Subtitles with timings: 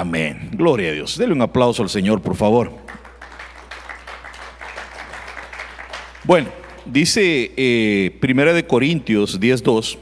[0.00, 0.48] Amén.
[0.52, 1.18] Gloria a Dios.
[1.18, 2.72] Dele un aplauso al Señor, por favor.
[6.24, 6.48] Bueno,
[6.86, 9.98] dice eh, Primera de Corintios 10.2,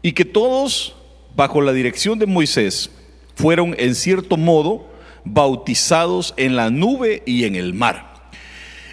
[0.00, 0.96] y que todos,
[1.36, 2.90] bajo la dirección de Moisés,
[3.34, 4.90] fueron en cierto modo
[5.24, 8.30] bautizados en la nube y en el mar.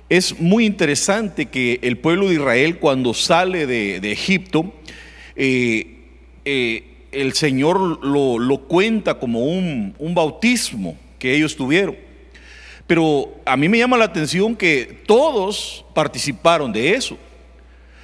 [0.10, 4.74] Es muy interesante que el pueblo de Israel cuando sale de, Egipto,
[5.38, 6.00] eh,
[6.44, 11.96] eh, el Señor lo, cuenta como un, bautismo que ellos tuvieron.
[12.88, 17.18] Pero a mí me llama la atención que todos participaron de eso.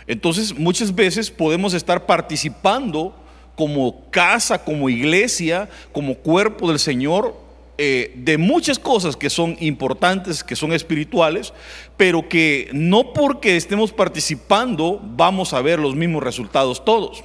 [0.05, 3.13] Entonces muchas veces podemos estar participando
[3.55, 7.35] como casa, como iglesia, como cuerpo del Señor,
[7.79, 11.53] eh, de muchas cosas que son importantes, que son espirituales,
[11.97, 17.23] pero que no porque estemos participando vamos a ver los mismos resultados todos.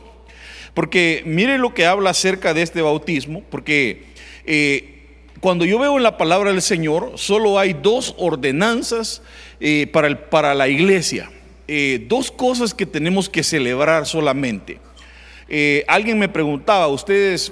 [0.74, 4.04] Porque mire lo que habla acerca de este bautismo, porque
[4.46, 5.06] eh,
[5.40, 9.22] cuando yo veo en la palabra del Señor, solo hay dos ordenanzas
[9.60, 11.30] eh, para, el, para, la iglesia,
[12.06, 14.78] dos cosas que tenemos que celebrar solamente.
[15.86, 17.50] alguien me preguntaba, ¿ustedes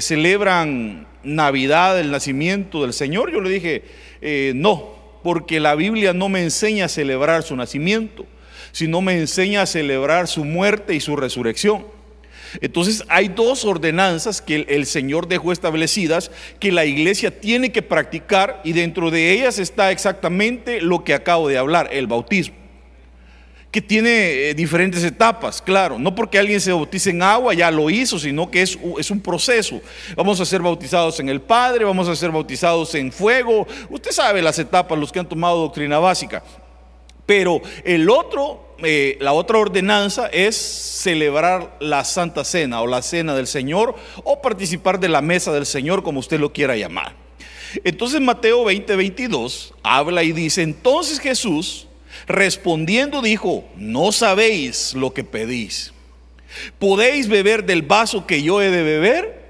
[0.00, 3.30] celebran Navidad, el nacimiento del Señor?
[3.30, 3.82] Yo le dije,
[4.20, 4.94] eh, no,
[5.24, 8.24] porque la Biblia no me enseña a celebrar su nacimiento,
[8.72, 11.86] sino me enseña a celebrar su muerte y su resurrección.
[12.60, 18.60] Entonces hay dos ordenanzas que el Señor dejó establecidas que la iglesia tiene que practicar
[18.64, 22.62] y dentro de ellas está exactamente lo que acabo de hablar, el bautismo
[23.72, 25.98] que tiene eh, diferentes etapas, claro.
[25.98, 29.18] No porque alguien se bautice en agua ya lo hizo, sino que es, es, un
[29.18, 29.80] proceso.
[30.14, 33.66] Vamos a ser bautizados en el Padre, vamos a ser bautizados en fuego.
[33.88, 36.42] Usted sabe las etapas, los que han tomado doctrina básica.
[37.26, 43.34] Pero el otro, eh, la otra ordenanza es celebrar la Santa Cena o la Cena
[43.34, 47.14] del Señor o participar de la mesa del Señor, como usted lo quiera llamar.
[47.84, 51.86] Entonces Mateo 20, 22 habla y dice, entonces Jesús
[52.26, 55.92] Respondiendo dijo, no sabéis lo que pedís.
[56.78, 59.42] ¿Podéis beber del vaso que yo he de beber?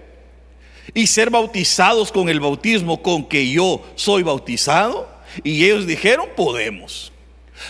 [0.95, 5.09] Y ser bautizados con el bautismo con que yo soy bautizado.
[5.43, 7.12] Y ellos dijeron, podemos.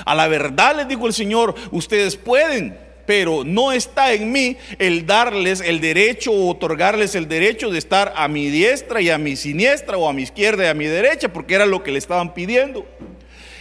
[0.05, 5.07] A la verdad les dijo el Señor, ustedes pueden, pero no está en mí el
[5.07, 9.37] darles el derecho o otorgarles el derecho de estar a mi diestra y a mi
[9.37, 12.35] siniestra o a mi izquierda y a mi derecha, porque era lo que le estaban
[12.35, 12.87] pidiendo.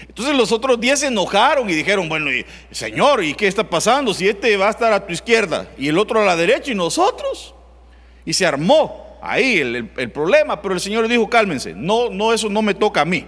[0.07, 2.29] Entonces los otros diez se enojaron y dijeron, bueno,
[2.69, 4.13] Señor, ¿y qué está pasando?
[4.13, 6.75] Si este va a estar a tu izquierda y el otro a la derecha y
[6.75, 7.55] nosotros.
[8.25, 12.61] Y se armó ahí el, problema, pero el Señor dijo, cálmense, no, no, eso no
[12.61, 13.25] me toca a mí.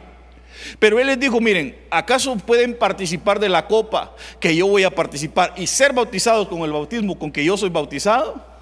[0.80, 4.92] Pero Él les dijo, miren, ¿acaso pueden participar de la copa que yo voy a
[4.94, 8.54] participar y ser bautizados con el bautismo con que yo soy bautizado?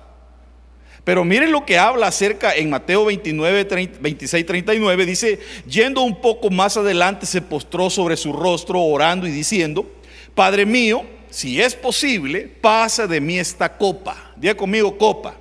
[1.03, 5.05] Pero miren lo que habla acerca en Mateo 29, 26, 39.
[5.05, 9.91] Dice, yendo un poco más adelante, se postró sobre su rostro orando y diciendo,
[10.35, 14.31] Padre mío, si es posible, pasa de mí esta copa.
[14.35, 15.40] Diga conmigo copa.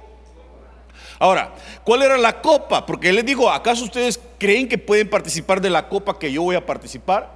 [1.21, 1.55] Ahora,
[1.85, 2.87] ¿cuál era la copa?
[2.87, 6.43] Porque él les dijo, ¿acaso ustedes creen que pueden participar de la copa que yo
[6.43, 7.31] voy a participar?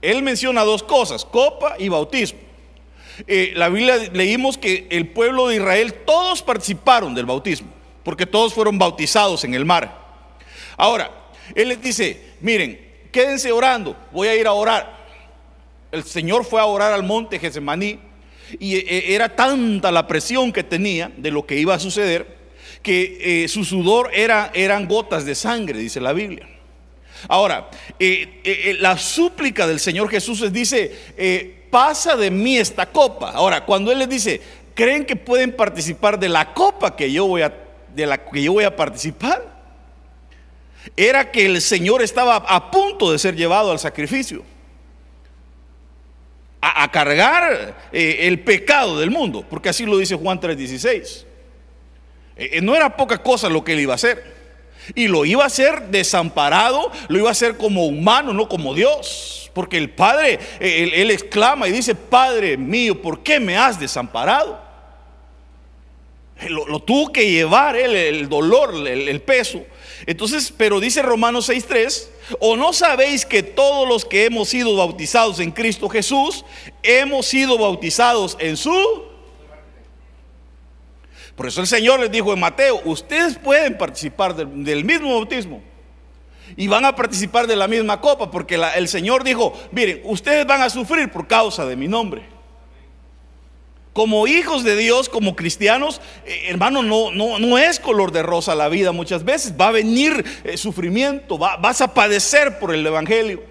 [0.00, 2.40] Él menciona dos cosas, copa y bautismo.
[3.26, 7.68] Eh, la Biblia leímos que el pueblo de Israel, todos participaron del bautismo,
[8.02, 9.94] porque todos fueron bautizados en el mar.
[10.78, 11.10] Ahora,
[11.54, 12.80] Él les dice, miren,
[13.12, 15.04] quédense orando, voy a ir a orar.
[15.92, 18.00] El Señor fue a orar al monte Gesemaní
[18.60, 22.44] y eh, eh, era tanta la presión que tenía de lo que iba a suceder
[22.82, 26.46] que su sudor era, eran gotas de sangre, dice la Biblia.
[27.28, 27.70] Ahora,
[28.78, 30.92] la súplica del Señor Jesús les dice,
[31.70, 33.30] pasa de mí esta copa.
[33.30, 34.42] Ahora, cuando Él les dice,
[34.74, 37.54] ¿creen que pueden participar de la copa que yo voy a,
[37.94, 39.42] de la que yo voy a participar?
[40.94, 44.44] Era que el Señor estaba a punto de ser llevado al sacrificio.
[46.66, 51.26] A, cargar eh, el pecado del mundo, porque así lo dice Juan 3:16.
[52.36, 54.32] Eh, eh, no era poca cosa lo que él iba a hacer.
[54.94, 59.50] Y lo iba a hacer desamparado, lo iba a hacer como humano, no como Dios.
[59.52, 64.63] Porque el Padre, él, exclama y dice, Padre mío, ¿por qué me has desamparado?
[66.48, 69.64] Lo, tuvo que llevar el dolor, el, el peso.
[70.06, 72.08] Entonces, pero dice Romanos 6.3,
[72.40, 76.44] o no sabéis que todos los que hemos sido bautizados en Cristo Jesús,
[76.82, 79.04] hemos sido bautizados en su...
[81.36, 85.62] Por eso el Señor les dijo en Mateo, ustedes pueden participar del mismo bautismo
[86.56, 90.62] y van a participar de la misma copa, porque el Señor dijo, miren, ustedes van
[90.62, 92.33] a sufrir por causa de mi nombre.
[93.94, 98.56] Como hijos de Dios, como cristianos, eh, hermano, no, no, no es color de rosa
[98.56, 99.54] la vida muchas veces.
[99.58, 103.44] Va a venir eh, sufrimiento, vas a padecer por el Evangelio.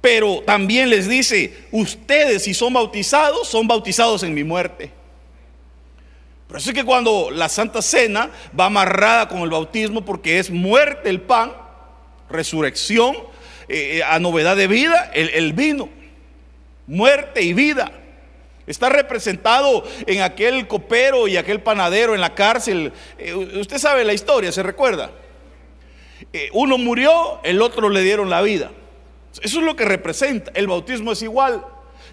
[0.00, 4.90] Pero también les dice, ustedes si son bautizados, son bautizados en mi muerte.
[6.48, 10.50] Por eso es que cuando la Santa Cena va amarrada con el bautismo, porque es
[10.50, 11.52] muerte el pan,
[12.30, 13.14] resurrección,
[13.68, 15.90] eh, a novedad de vida, el, el vino,
[16.86, 17.92] muerte y vida.
[18.66, 22.92] Está representado en aquel copero y aquel panadero en la cárcel.
[23.18, 25.10] Eh, usted sabe la historia, ¿se recuerda?
[26.32, 28.70] Eh, uno murió, el otro le dieron la vida.
[29.42, 30.52] Eso es lo que representa.
[30.54, 31.64] El bautismo es igual.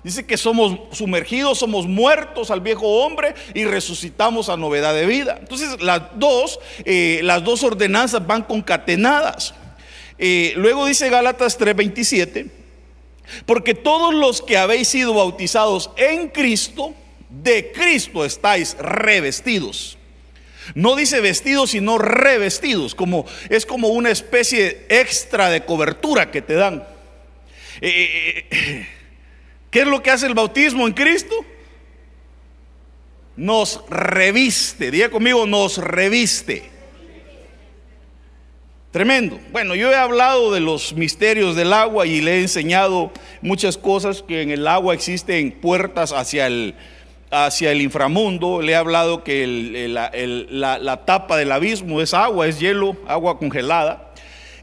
[0.04, 5.38] Dice que somos sumergidos, somos muertos al viejo hombre y resucitamos a novedad de vida.
[5.40, 9.54] Entonces las dos, eh, las dos ordenanzas van concatenadas.
[10.56, 12.59] luego dice Gálatas 3:27
[13.46, 16.94] porque todos los que habéis sido bautizados en Cristo,
[17.30, 19.98] de Cristo estáis revestidos.
[20.76, 26.54] No dice vestidos, sino revestidos, como es como una especie extra de cobertura que te
[26.54, 26.84] dan.
[27.82, 28.88] Eh, eh, eh,
[29.72, 31.46] ¿Qué es lo que hace el bautismo en Cristo?
[33.36, 36.70] Nos reviste, diga conmigo, nos reviste.
[38.92, 39.40] Tremendo.
[39.52, 44.24] Bueno, yo he hablado de los misterios del agua y le he enseñado muchas cosas
[44.24, 46.74] que en el agua existen puertas hacia el,
[47.30, 48.64] hacia el inframundo.
[48.64, 49.46] Le he hablado que
[49.88, 54.09] la, tapa del abismo es agua, es hielo, agua congelada.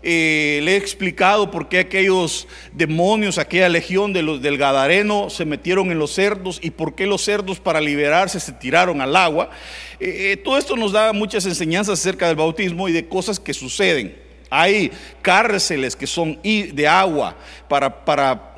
[0.08, 5.44] Eh, le he explicado por qué aquellos demonios, aquella legión de los, del Gadareno se
[5.44, 9.50] metieron en los cerdos y por qué los cerdos para liberarse se tiraron al agua.
[9.98, 13.52] Eh, eh, todo esto nos da muchas enseñanzas acerca del bautismo y de cosas que
[13.52, 14.16] suceden.
[14.48, 14.92] Hay
[15.22, 17.36] cárceles que son de agua
[17.68, 18.54] para, para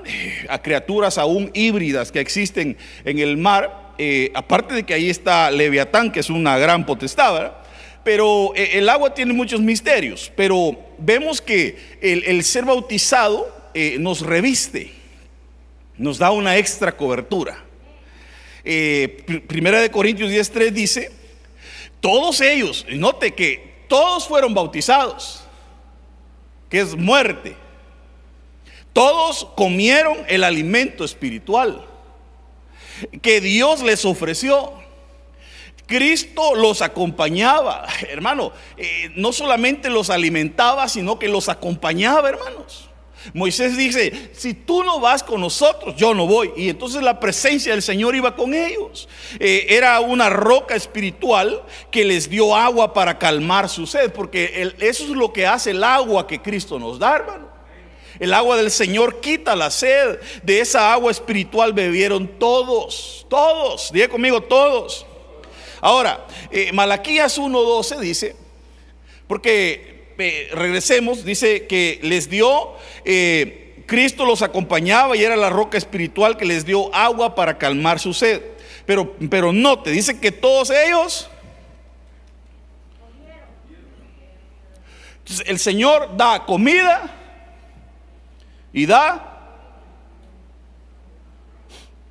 [0.60, 3.94] criaturas aún híbridas que existen en el mar.
[4.34, 7.52] aparte de que ahí está Leviatán, que es una gran potestad,
[8.08, 14.92] pero el agua tiene muchos misterios, pero vemos que el, ser bautizado eh, nos reviste,
[15.98, 17.62] nos da una extra cobertura.
[18.64, 21.12] Eh, primera de Corintios 10.3 dice,
[22.00, 25.44] todos ellos, note que todos fueron bautizados,
[26.70, 27.56] que es muerte.
[28.94, 31.86] Todos comieron el alimento espiritual
[33.20, 34.87] que Dios les ofreció.
[35.88, 42.84] Cristo los acompañaba, hermano, eh, no solamente los alimentaba, sino que los acompañaba, hermanos.
[43.32, 46.52] Moisés dice, si tú no vas con nosotros, yo no voy.
[46.56, 49.08] Y entonces la presencia del Señor iba con ellos.
[49.40, 55.04] Eh, era una roca espiritual que les dio agua para calmar su sed, porque eso
[55.04, 57.48] es lo que hace el agua que Cristo nos da, hermano.
[58.20, 60.20] El agua del Señor quita la sed.
[60.42, 65.06] De esa agua espiritual bebieron todos, todos, diga conmigo todos.
[65.80, 68.36] Ahora, eh, Malaquías 1.12 dice,
[69.26, 75.78] porque eh, regresemos, dice que les dio, eh, Cristo los acompañaba y era la roca
[75.78, 78.42] espiritual que les dio agua para calmar su sed.
[78.84, 81.30] Pero, pero note, dice que todos ellos...
[85.44, 87.14] El Señor da comida
[88.72, 89.28] y da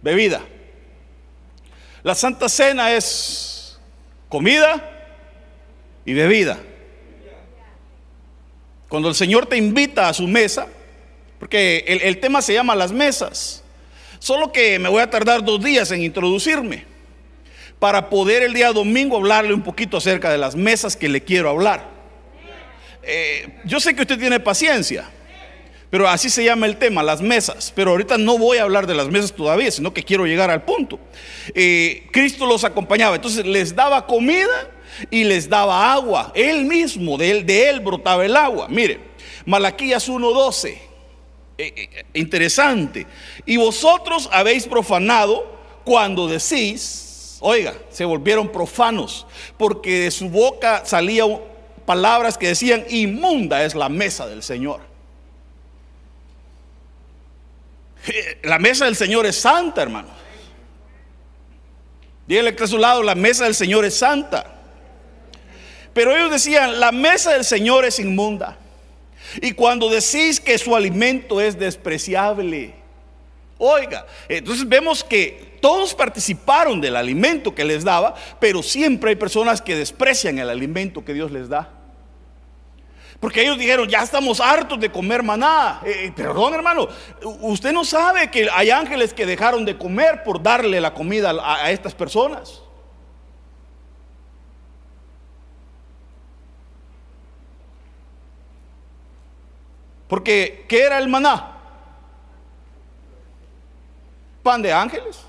[0.03, 0.41] bebida.
[2.03, 3.56] La Santa Cena es
[4.29, 4.83] comida
[6.05, 6.57] y bebida.
[8.89, 10.67] Cuando el Señor te invita a su mesa,
[11.39, 13.63] porque el, tema se llama las mesas,
[14.19, 16.85] solo que me voy a tardar dos días en introducirme
[17.79, 21.49] para poder el día domingo hablarle un poquito acerca de las mesas que le quiero
[21.49, 21.89] hablar.
[23.03, 25.09] Eh, yo sé que usted tiene paciencia,
[25.89, 27.71] pero así se llama el tema, las mesas.
[27.75, 30.63] Pero ahorita no voy a hablar de las mesas todavía, sino que quiero llegar al
[30.63, 30.99] punto.
[31.53, 34.69] Eh, Cristo los acompañaba, entonces les daba comida
[35.09, 36.31] y les daba agua.
[36.35, 38.67] Él mismo, de él, brotaba el agua.
[38.69, 38.99] Mire,
[39.45, 40.77] Malaquías 1.12.
[41.59, 43.07] Eh, eh, interesante.
[43.45, 49.25] Y vosotros habéis profanado cuando decís, oiga, se volvieron profanos,
[49.57, 51.39] porque de su boca salían
[51.85, 54.81] palabras que decían, inmunda es la mesa del Señor.
[58.43, 60.09] La mesa del Señor es santa, hermano.
[62.27, 64.53] Dígale que a su lado, la mesa del Señor es santa.
[65.93, 68.57] Pero ellos decían, la mesa del Señor es inmunda.
[69.41, 72.75] Y cuando decís que su alimento es despreciable,
[73.57, 79.61] oiga, entonces vemos que todos participaron del alimento que les daba, pero siempre hay personas
[79.61, 81.76] que desprecian el alimento que Dios les da.
[83.19, 85.81] Porque ellos dijeron, ya estamos hartos de comer maná.
[85.83, 86.87] Eh, eh, perdón, hermano,
[87.41, 91.71] usted no sabe que hay ángeles que dejaron de comer por darle la comida a
[91.71, 92.61] estas personas.
[100.07, 101.53] Porque, ¿qué era el maná?
[104.43, 105.25] Pan de ángeles.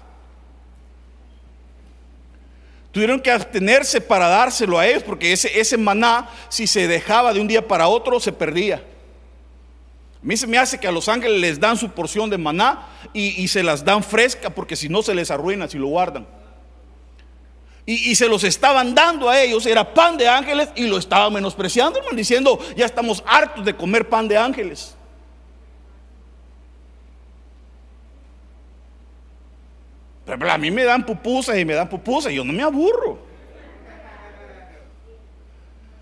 [2.92, 7.40] Tuvieron que abstenerse para dárselo a ellos porque ese, ese maná, si se dejaba de
[7.40, 8.76] un día para otro, se perdía.
[8.76, 12.88] A mí se me hace que a los ángeles les dan su porción de maná
[13.12, 16.26] y, y se las dan fresca porque si no se les arruina si lo guardan
[17.90, 21.98] y, se los estaban dando a ellos, era pan de ángeles y lo estaban menospreciando,
[21.98, 24.94] hermano, diciendo, ya estamos hartos de comer pan de ángeles.
[30.36, 33.26] Pero a mí me dan pupusas y me dan pupusas, y yo no me aburro.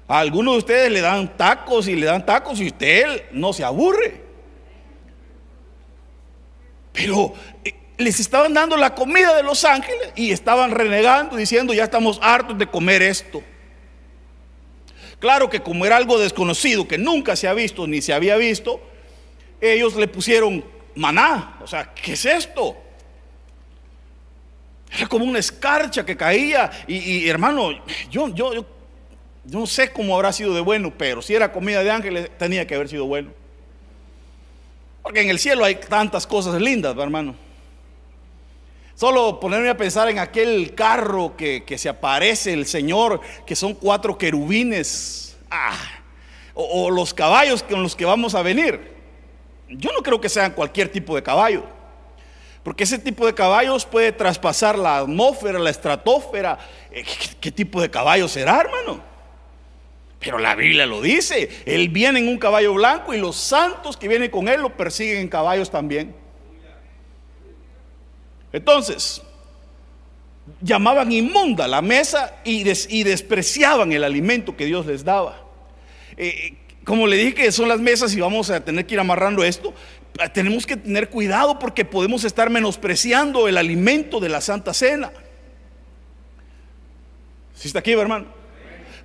[0.09, 3.65] A algunos de ustedes le dan tacos y le dan tacos y usted no se
[3.65, 4.21] aburre.
[6.93, 11.85] Pero eh, les estaban dando la comida de los ángeles y estaban renegando diciendo, ya
[11.85, 13.43] estamos hartos de comer esto.
[15.19, 18.81] Claro que como era algo desconocido, que nunca se ha visto ni se había visto,
[19.61, 20.65] ellos le pusieron
[20.95, 21.59] maná.
[21.63, 22.77] O sea, ¿qué es esto?
[24.97, 26.71] Era como una escarcha que caía.
[26.87, 27.73] Y, hermano,
[28.11, 28.67] yo, yo, yo,
[29.45, 32.75] no sé cómo habrá sido de bueno, pero si era comida de ángeles, tenía que
[32.75, 33.31] haber sido bueno.
[35.03, 37.37] Porque en el cielo hay tantas cosas lindas, hermano.
[38.95, 44.17] Solo ponerme a pensar en aquel carro que, se aparece el Señor, que son cuatro
[44.17, 45.77] querubines, ah,
[46.55, 48.97] o, los caballos con los que vamos a venir.
[49.69, 51.65] Yo no creo que sean cualquier tipo de caballo,
[52.67, 56.59] porque ese tipo de caballos puede traspasar la atmósfera, la estratosfera.
[56.91, 57.05] Eh,
[57.41, 59.01] ¿Qué, tipo de caballo será, hermano?
[60.19, 61.49] Pero la Biblia lo dice.
[61.65, 65.19] Él viene en un caballo blanco y los santos que vienen con él lo persiguen
[65.19, 66.13] en caballos también.
[68.53, 69.23] Entonces,
[70.61, 75.41] llamaban inmunda la mesa y, despreciaban el alimento que Dios les daba.
[76.17, 79.01] Eh, eh, como le dije que son las mesas y vamos a tener que ir
[79.01, 79.73] amarrando esto,
[80.33, 85.11] tenemos que tener cuidado porque podemos estar menospreciando el alimento de la Santa Cena.
[87.55, 88.27] Si está aquí, hermano?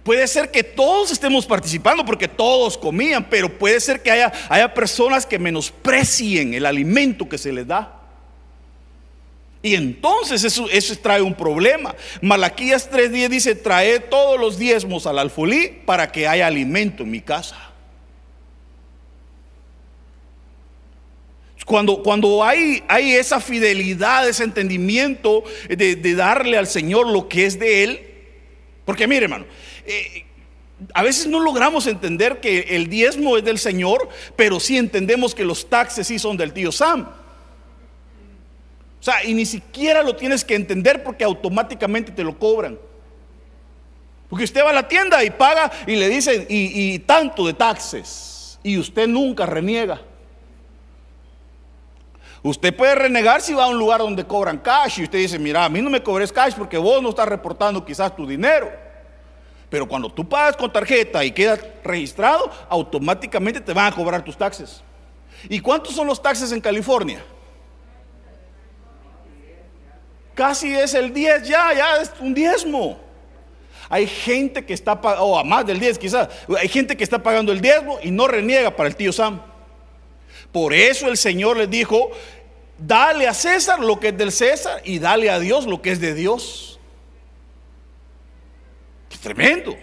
[0.03, 4.73] Puede ser que todos estemos participando porque todos comían, pero puede ser que haya, haya
[4.73, 7.99] personas que menosprecien el alimento que se les da.
[9.63, 11.95] Y entonces eso, eso trae un problema.
[12.19, 17.21] Malaquías 3.10 dice, trae todos los diezmos al alfolí para que haya alimento en mi
[17.21, 17.70] casa.
[21.65, 27.59] Cuando, cuando hay, hay, esa fidelidad, ese entendimiento de, darle al Señor lo que es
[27.59, 28.01] de Él,
[28.83, 29.45] porque mire hermano,
[29.85, 30.25] eh,
[30.93, 35.45] a veces no logramos entender que el diezmo es del Señor, pero sí entendemos que
[35.45, 37.07] los taxes sí son del tío Sam.
[39.01, 42.77] O sea, y ni siquiera lo tienes que entender porque automáticamente te lo cobran.
[44.29, 48.59] Porque usted va a la tienda y paga y le dicen, y, tanto de taxes,
[48.63, 50.01] y usted nunca reniega.
[52.43, 55.63] Usted puede renegar si va a un lugar donde cobran cash y usted dice, mira,
[55.63, 58.71] a mí no me cobres cash porque vos no estás reportando quizás tu dinero.
[59.69, 64.35] Pero cuando tú pagas con tarjeta y quedas registrado, automáticamente te van a cobrar tus
[64.35, 64.83] taxes.
[65.49, 67.23] ¿Y cuántos son los taxes en California?
[70.33, 72.99] Casi es el 10 ya, ya es un diezmo.
[73.87, 77.21] Hay gente que está pagando, o a más del 10 quizás, hay gente que está
[77.21, 79.50] pagando el diezmo y no reniega para el tío Sam.
[80.51, 82.11] Por eso el Señor les dijo,
[82.77, 86.01] dale a César lo que es del César y dale a Dios lo que es
[86.01, 86.79] de Dios.
[89.09, 89.75] Qué tremendo.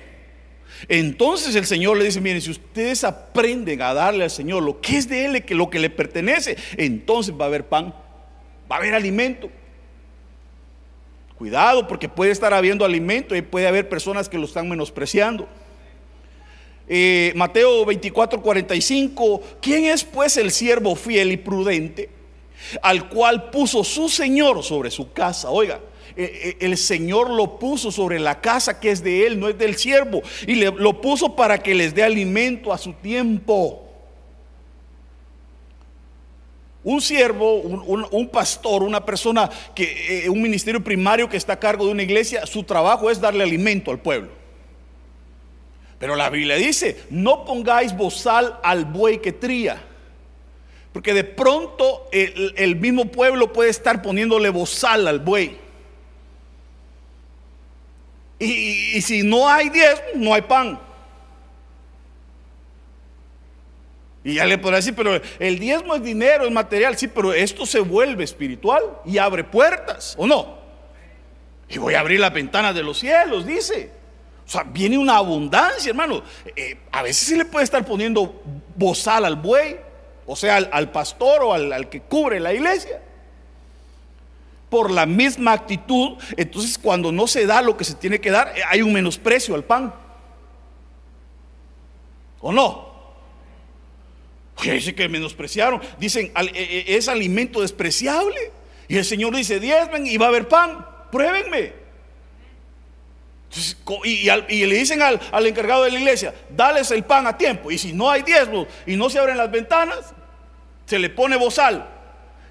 [0.87, 4.99] Entonces el Señor le dice, miren, si ustedes aprenden a darle al Señor lo que
[4.99, 7.95] es de Él, lo que le pertenece, entonces va a haber pan,
[8.71, 9.51] va a haber alimento.
[11.37, 15.49] Cuidado porque puede estar habiendo alimento y puede haber personas que lo están menospreciando.
[16.89, 22.09] Eh, Mateo 24, 45, ¿quién es pues el siervo fiel y prudente
[22.83, 25.51] al cual puso su Señor sobre su casa?
[25.51, 25.81] Oiga,
[26.17, 29.59] eh, eh, el Señor lo puso sobre la casa que es de él, no es
[29.59, 33.85] del siervo, y le, lo puso para que les dé alimento a su tiempo.
[36.85, 41.91] Un siervo, un, pastor, una persona que, un ministerio primario que está a cargo de
[41.91, 44.38] una iglesia, su trabajo es darle alimento al pueblo.
[45.99, 49.83] Pero la Biblia dice, no pongáis bozal al buey que tría.
[50.93, 55.59] Porque de pronto el, mismo pueblo puede estar poniéndole bozal al buey.
[58.39, 60.79] Y, si no hay diez, no hay pan.
[64.23, 67.67] Y ya le podrá decir, pero el diezmo es dinero, es material, sí, pero esto
[67.67, 70.59] se vuelve espiritual y abre puertas, ¿o no?
[71.69, 73.98] Y voy a abrir las ventanas de los cielos, dice.
[74.49, 76.23] O sea, viene una abundancia, hermano.
[76.57, 78.43] Eh, a veces se le puede estar poniendo
[78.77, 79.77] bozal al buey,
[80.27, 83.03] o sea, al, pastor o al, que cubre la iglesia.
[84.71, 88.55] Por la misma actitud, entonces cuando no se da lo que se tiene que dar,
[88.57, 89.93] eh, hay un menosprecio al pan.
[92.41, 92.89] ¿O no?
[94.63, 95.83] dice que menospreciaron.
[95.99, 98.51] Dicen, eh, es alimento despreciable.
[98.89, 100.87] Y el Señor dice, diezmen y va a haber pan.
[101.13, 101.88] Pruébenme
[104.05, 107.71] y, le dicen al, encargado de la iglesia, dales el pan a tiempo.
[107.71, 110.13] Y si no hay diezmos y no se abren las ventanas,
[110.87, 111.89] se le pone bozal.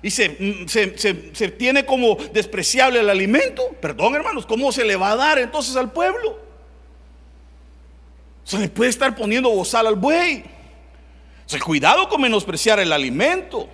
[0.02, 3.76] Y se, mm, se, tiene como despreciable el alimento.
[3.82, 6.40] Perdón, hermanos, ¿cómo se le va a dar entonces al pueblo?
[8.44, 10.44] Se le puede estar poniendo bozal al buey.
[11.64, 13.70] cuidado con menospreciar el alimento.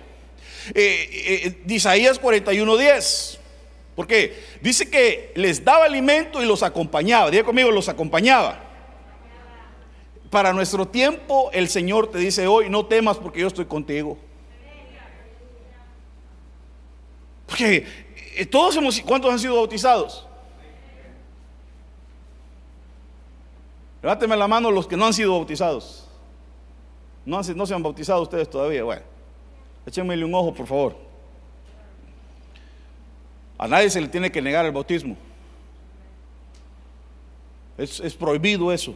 [0.74, 3.38] Eh, eh, eh Isaías 41:10.
[3.94, 7.30] Porque dice que les daba alimento y los acompañaba.
[7.30, 8.58] Diga conmigo, los acompañaba.
[10.30, 14.18] Para nuestro tiempo, el Señor te dice hoy, no temas porque yo estoy contigo.
[17.46, 17.86] Porque
[18.34, 20.26] eh, todos hemos, ¿cuántos han sido bautizados?
[24.02, 26.08] Levánteme la mano los que no han sido bautizados.
[27.24, 28.82] No, no se han bautizado ustedes todavía.
[28.82, 29.02] Bueno,
[29.86, 31.03] échenme un ojo, por favor.
[33.58, 35.16] A nadie se le tiene que negar el bautismo.
[37.76, 38.94] Es, prohibido eso.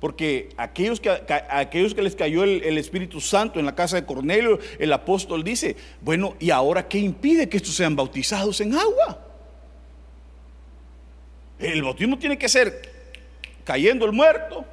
[0.00, 1.10] Porque aquellos que,
[1.50, 5.44] aquellos que les cayó el, el, Espíritu Santo en la casa de Cornelio, el apóstol
[5.44, 9.26] dice, bueno, ¿y ahora qué impide que estos sean bautizados en agua?
[11.58, 12.80] El bautismo tiene que ser
[13.64, 14.64] cayendo el muerto,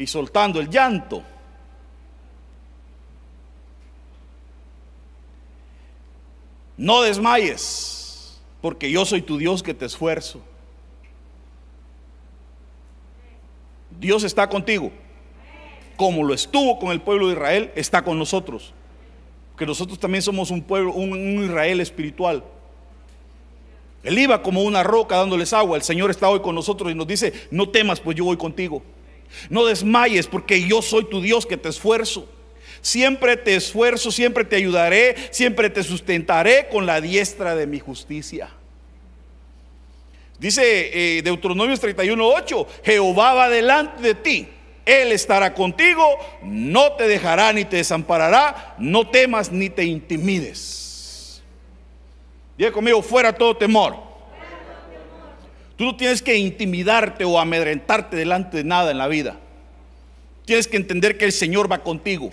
[0.00, 1.22] y soltando el llanto.
[6.78, 10.40] No desmayes, porque yo soy tu Dios que te esfuerzo.
[13.90, 14.90] Dios está contigo.
[15.96, 18.72] Como lo estuvo con el pueblo de Israel, está con nosotros.
[19.58, 22.42] Que nosotros también somos un pueblo, un, un Israel espiritual.
[24.02, 25.76] Él iba como una roca dándoles agua.
[25.76, 28.82] El Señor está hoy con nosotros y nos dice, no temas, pues yo voy contigo.
[29.48, 32.28] No desmayes porque yo soy tu Dios que te esfuerzo.
[32.82, 38.50] Siempre te esfuerzo, siempre te ayudaré, siempre te sustentaré con la diestra de mi justicia.
[40.38, 44.48] Dice eh, Deuteronomio 31:8, Jehová va delante de ti,
[44.86, 46.02] Él estará contigo,
[46.42, 51.42] no te dejará ni te desamparará, no temas ni te intimides.
[52.56, 54.09] Diga conmigo, fuera todo temor.
[55.80, 59.38] Tú no tienes que intimidarte o amedrentarte delante de nada en la vida.
[60.44, 62.28] Tienes que entender que el Señor va contigo.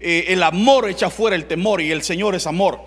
[0.00, 2.80] Eh, el amor echa fuera el temor y el Señor es amor.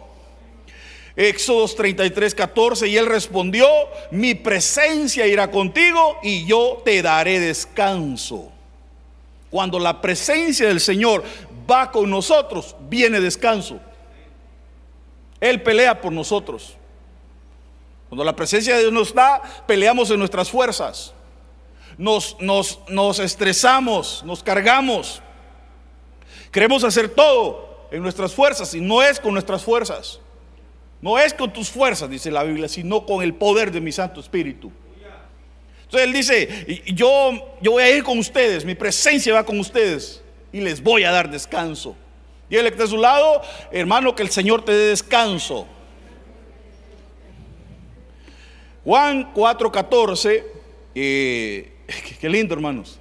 [1.16, 3.66] Éxodos 33, 14, y él respondió,
[4.12, 8.52] mi presencia irá contigo y yo te daré descanso.
[9.50, 11.24] Cuando la presencia del Señor
[11.72, 13.80] va con nosotros, viene descanso.
[15.40, 16.77] Él pelea por nosotros.
[18.10, 21.14] Cuando la presencia de Dios nos da, peleamos en nuestras fuerzas.
[21.98, 25.22] Nos, nos, nos estresamos, nos cargamos.
[26.52, 30.20] Queremos hacer todo en nuestras fuerzas y no es con nuestras fuerzas.
[31.02, 34.20] No es con tus fuerzas, dice la Biblia, sino con el poder de mi Santo
[34.20, 34.72] Espíritu.
[35.84, 40.22] Entonces él dice, yo, yo voy a ir con ustedes, mi presencia va con ustedes
[40.52, 41.96] y les voy a dar descanso.
[42.50, 43.42] Y él está a su lado,
[43.72, 45.68] hermano, que el Señor te dé descanso.
[48.88, 50.46] Juan 4:14,
[50.96, 51.74] eh,
[52.22, 52.98] qué lindo hermanos,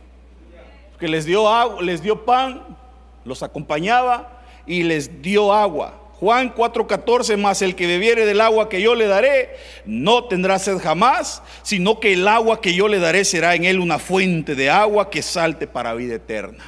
[0.98, 2.76] que les dio agua, les dio pan,
[3.24, 5.96] los acompañaba y les dio agua.
[6.14, 9.50] Juan 4:14, más el que bebiere del agua que yo le daré,
[9.84, 13.78] no tendrá sed jamás, sino que el agua que yo le daré será en él
[13.78, 16.64] una fuente de agua que salte para vida eterna.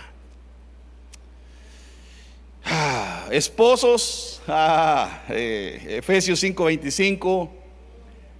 [2.64, 7.57] Ah, esposos, ah, eh, Efesios 5:25.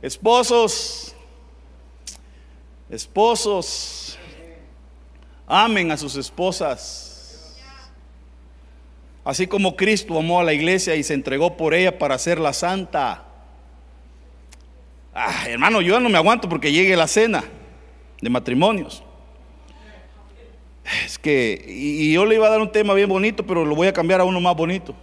[0.01, 1.15] Esposos,
[2.89, 4.17] esposos,
[5.47, 7.57] amen a sus esposas.
[9.25, 13.25] Así como Cristo amó a la iglesia y se entregó por ella para hacerla santa.
[15.13, 17.45] Ah, hermano, yo no me aguanto porque llegue la cena
[18.21, 19.03] de matrimonios.
[21.05, 23.89] Es que, y yo le iba a dar un tema bien bonito, pero lo voy
[23.89, 24.95] a cambiar a uno más bonito.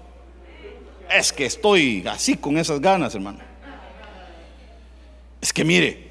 [1.12, 3.55] Es que estoy así con esas ganas, hermano.
[5.46, 6.08] Es que mire,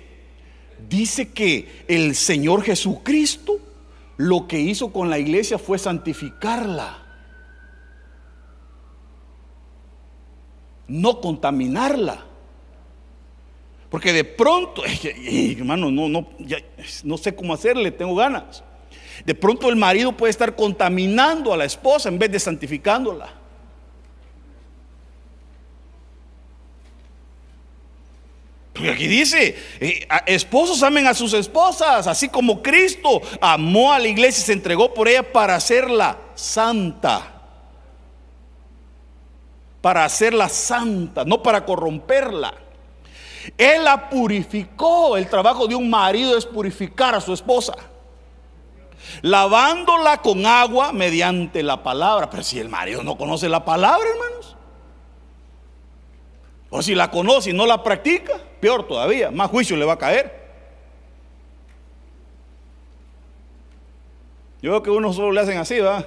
[0.89, 3.59] dice que el Señor Jesucristo
[4.17, 7.03] lo que hizo con la iglesia fue santificarla.
[10.87, 12.25] No contaminarla.
[13.91, 14.85] Porque de pronto,
[15.27, 16.29] hermano, no, no,
[17.03, 18.63] no sé cómo hacerle, tengo ganas.
[19.27, 23.35] De pronto el marido puede estar contaminando a la esposa en vez de santificándola.
[28.89, 34.43] Aquí dice, eh, esposos amen a sus esposas, así como Cristo amó a la iglesia
[34.43, 37.31] y se entregó por ella para hacerla santa.
[39.81, 42.55] Para hacerla santa, no para corromperla.
[43.59, 45.17] Él la purificó.
[45.17, 47.75] El trabajo de un marido es purificar a su esposa.
[49.23, 52.31] Lavándola con agua mediante la palabra.
[52.31, 54.54] Pero si el marido no conoce la palabra, hermanos.
[56.77, 59.99] O si la conoce y no la practica, peor todavía, más juicio le va a
[59.99, 60.45] caer.
[64.61, 66.05] Yo veo que uno solo le hacen así, ¿va?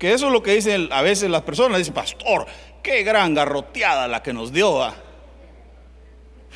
[0.00, 1.78] Que eso es lo que dicen a veces las personas.
[1.78, 2.46] Dicen, pastor,
[2.82, 4.92] qué gran garroteada la que nos dio.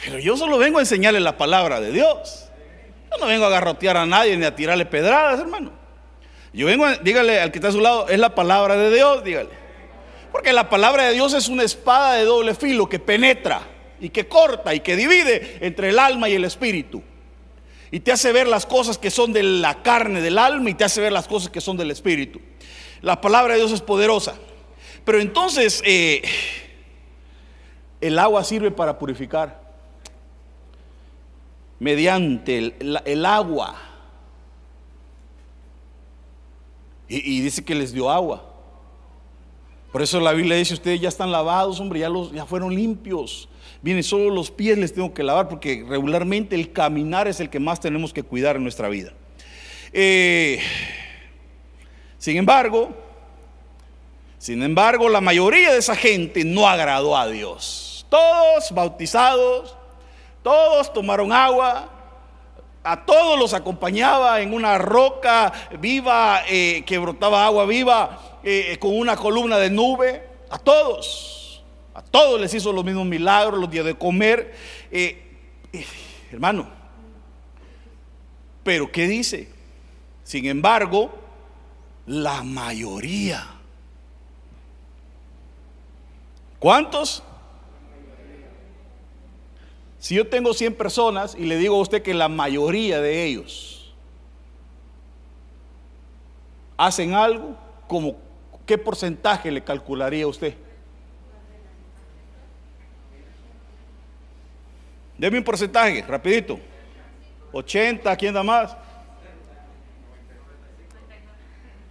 [0.05, 2.49] Pero yo solo vengo a enseñarle la palabra de Dios.
[3.09, 5.71] Yo no vengo a garrotear a nadie ni a tirarle pedradas, hermano.
[6.53, 9.23] Yo vengo, a, dígale al que está a su lado, es la palabra de Dios,
[9.23, 9.60] dígale.
[10.33, 13.63] Porque la palabra de Dios es una espada de doble filo que penetra
[14.01, 17.03] y que corta y que divide entre el alma y el espíritu.
[17.91, 20.85] Y te hace ver las cosas que son de la carne, del alma, y te
[20.85, 22.41] hace ver las cosas que son del espíritu.
[23.03, 24.37] La palabra de Dios es poderosa.
[25.05, 26.23] Pero entonces, eh,
[28.01, 29.61] el agua sirve para purificar.
[31.79, 33.75] Mediante el, agua.
[37.09, 38.50] Y, dice que les dio agua.
[39.93, 43.49] Por eso la Biblia dice, ustedes ya están lavados, hombre, ya, fueron limpios.
[43.83, 47.59] Vienen solo los pies les tengo que lavar porque regularmente el caminar es el que
[47.59, 49.13] más tenemos que cuidar en nuestra vida.
[49.93, 50.61] Eh,
[52.19, 52.91] sin embargo,
[54.39, 58.07] sin embargo, la mayoría de esa gente no agradó a Dios.
[58.09, 59.77] Todos bautizados,
[60.43, 61.91] todos tomaron agua,
[62.85, 68.97] a todos los acompañaba en una roca viva eh, que brotaba agua viva eh, con
[68.97, 70.29] una columna de nube.
[70.51, 71.63] A todos.
[71.95, 74.55] A todos les hizo los mismos milagros, los días de comer.
[74.91, 75.23] Eh,
[75.73, 75.87] eh,
[76.33, 76.69] hermano,
[78.63, 79.49] pero ¿qué dice?
[80.25, 81.13] Sin embargo,
[82.07, 83.47] la mayoría.
[86.59, 87.23] ¿Cuántos?
[89.99, 93.93] Si yo tengo 100 personas y le digo a usted que la mayoría de ellos
[96.77, 98.17] hacen algo, como
[98.71, 100.55] ¿qué porcentaje le calcularía usted?
[105.19, 106.61] Deme un porcentaje, rapidito.
[107.51, 108.77] 80, ¿quién da más?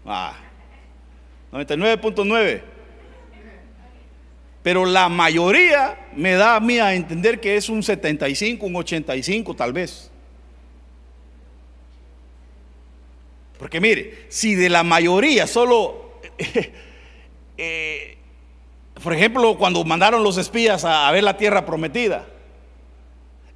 [0.06, 0.38] Ah,
[1.52, 2.62] 99.9.
[4.63, 9.54] Pero la mayoría me da a mí a entender que es un 75, un 85
[9.54, 10.10] tal vez.
[13.58, 16.09] Porque mire, si de la mayoría solo,
[17.58, 18.17] eh,
[19.02, 22.28] por ejemplo, cuando mandaron los espías a ver la tierra prometida,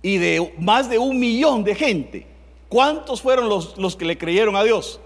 [0.02, 2.28] y de más de un millón de gente,
[2.68, 5.00] ¿cuántos fueron los, los que le creyeron a Dios?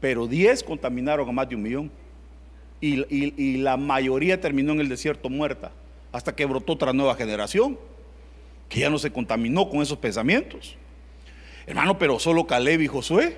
[0.00, 1.90] Pero 10 contaminaron a más de un millón.
[2.80, 5.70] Y, y, la mayoría terminó en el desierto muerta.
[6.12, 7.78] Hasta que brotó otra nueva generación.
[8.68, 10.76] Que ya no se contaminó con esos pensamientos.
[11.66, 13.36] Hermano, pero solo Caleb y Josué.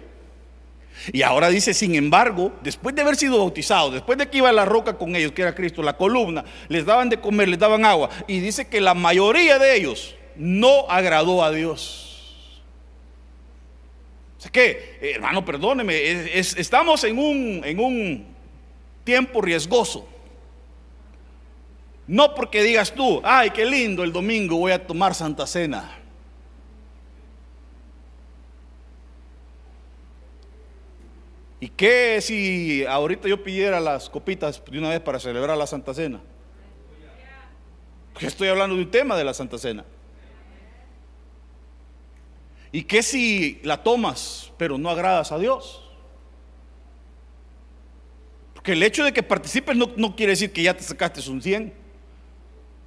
[1.12, 4.64] Y ahora dice, sin embargo, después de haber sido bautizados, después de que iba la
[4.64, 8.10] roca con ellos, que era Cristo, la columna, les daban de comer, les daban agua,
[8.26, 12.62] y dice que la mayoría de ellos no agradó a Dios.
[14.38, 15.96] O sea que, hermano, perdóneme,
[16.38, 18.26] estamos en un, en un
[19.04, 20.08] tiempo riesgoso.
[22.06, 25.98] No porque digas tú, ay, qué lindo, el domingo voy a tomar Santa Cena.
[31.60, 35.94] ¿Y qué si ahorita yo pidiera las copitas de una vez para celebrar la Santa
[35.94, 36.20] Cena?
[38.12, 39.84] Porque estoy hablando de un tema de la Santa Cena.
[42.72, 45.88] ¿Y qué si la tomas pero no agradas a Dios?
[48.54, 51.40] Porque el hecho de que participes no, no quiere decir que ya te sacaste un
[51.40, 51.81] 100.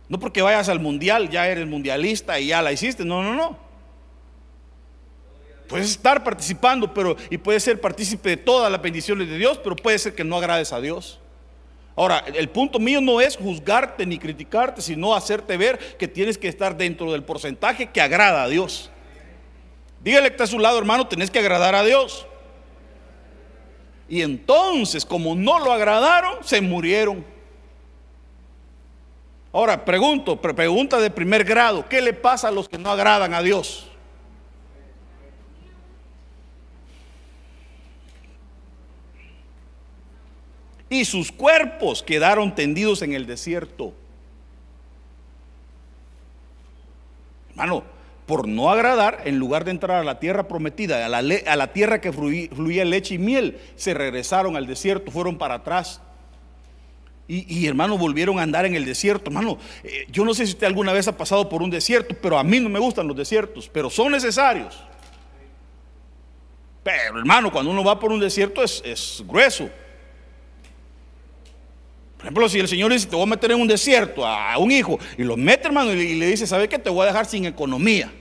[0.08, 3.04] No porque vayas al mundial, ya eres mundialista y ya la hiciste.
[3.04, 3.58] No, no, no.
[5.68, 9.76] Puedes estar participando, pero y puedes ser partícipe de todas las bendiciones de Dios, pero
[9.76, 11.20] puede ser que no agrades a Dios.
[11.96, 16.50] Ahora, el punto mío no es juzgarte ni criticarte, sino hacerte ver que tienes que
[16.50, 18.92] estar dentro del porcentaje que agrada a Dios.
[20.04, 22.28] Dígale que está a su lado, hermano, tenés que agradar a Dios.
[24.08, 27.26] Y entonces, como no lo agradaron, se murieron.
[29.56, 33.42] Ahora, pregunto, pregunta de primer grado, ¿qué le pasa a los que no agradan a
[33.42, 33.90] Dios?
[40.90, 43.94] Y sus cuerpos quedaron tendidos en el desierto.
[47.52, 47.86] Hermano,
[48.26, 51.72] por no agradar, en lugar de entrar a la tierra prometida, a la, a la
[51.72, 56.02] tierra que fluía, leche y miel, se regresaron al desierto, fueron para atrás.
[57.28, 59.32] Y, y hermano, volvieron a andar en el desierto.
[59.32, 62.38] Hermano, eh, yo no sé si usted alguna vez ha pasado por un desierto, pero
[62.38, 64.84] a mí no me gustan los desiertos, pero son necesarios.
[66.84, 69.70] Pero hermano, cuando uno va por un desierto es, es grueso.
[72.18, 74.72] Por ejemplo, si el Señor dice, te voy a meter en un desierto a un
[74.72, 76.78] hijo y lo mete, hermano, y le dice, ¿sabe qué?
[76.78, 78.12] Te voy a dejar sin economía.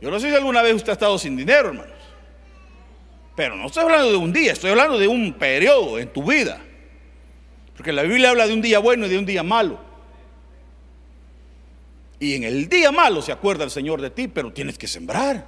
[0.00, 1.99] Yo no sé si alguna vez usted ha estado sin dinero, hermanos.
[3.40, 6.60] Pero no estoy hablando de un día, estoy hablando de un periodo en tu vida.
[7.74, 9.80] Porque la Biblia habla de un día bueno y de un día malo.
[12.18, 15.46] Y en el día malo se acuerda el Señor de ti, pero tienes que sembrar.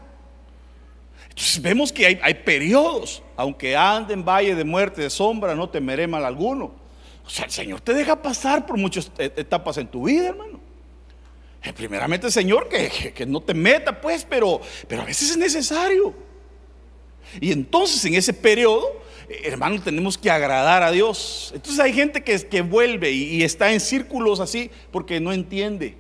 [1.28, 6.07] Entonces vemos que hay, periodos, aunque ande en valle de muerte, de sombra, no temeré
[6.07, 6.72] mal alguno.
[7.26, 10.61] O sea, el Señor te deja pasar por muchas e, etapas en tu vida, hermano.
[11.62, 16.32] Eh, primeramente, Señor, que, que, no te meta, pues, pero, pero a veces es necesario.
[17.40, 21.53] Y entonces en ese periodo, eh, hermano, tenemos que agradar a Dios.
[21.55, 25.97] Entonces hay gente que, que vuelve y está en círculos así porque no entiende.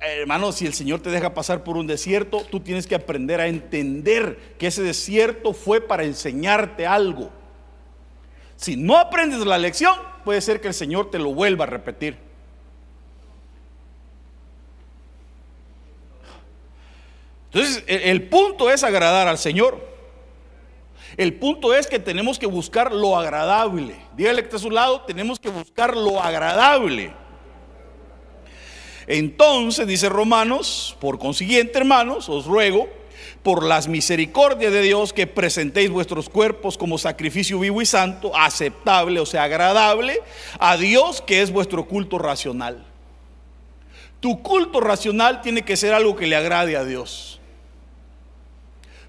[0.00, 3.48] Hermano, si el Señor te deja pasar por un desierto, tú tienes que aprender a
[3.48, 7.30] entender que ese desierto fue para enseñarte algo.
[8.54, 9.94] Si no aprendes la lección,
[10.24, 12.16] puede ser que el Señor te lo vuelva a repetir.
[17.52, 19.97] Entonces, el punto es agradar al Señor.
[21.18, 23.96] El punto es que tenemos que buscar lo agradable.
[24.16, 27.12] Dígale que está a su lado, tenemos que buscar lo agradable.
[29.08, 32.88] Entonces, dice Romanos, por consiguiente, hermanos, os ruego
[33.42, 39.18] por las misericordias de Dios que presentéis vuestros cuerpos como sacrificio vivo y santo, aceptable,
[39.18, 40.20] o sea, agradable
[40.60, 42.86] a Dios, que es vuestro culto racional.
[44.20, 47.37] Tu culto racional tiene que ser algo que le agrade a Dios.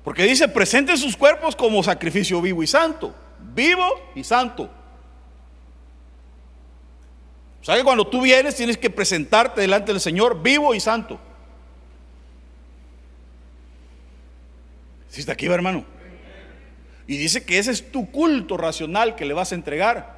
[0.04, 3.14] Porque dice, presenten sus cuerpos como sacrificio vivo y santo.
[3.54, 4.70] Vivo y santo.
[7.62, 11.20] O sea que cuando tú vienes tienes que presentarte delante del Señor vivo y santo.
[15.10, 15.84] Si está aquí, hermano.
[17.08, 20.18] Y dice que ese es tu culto racional que le vas a entregar.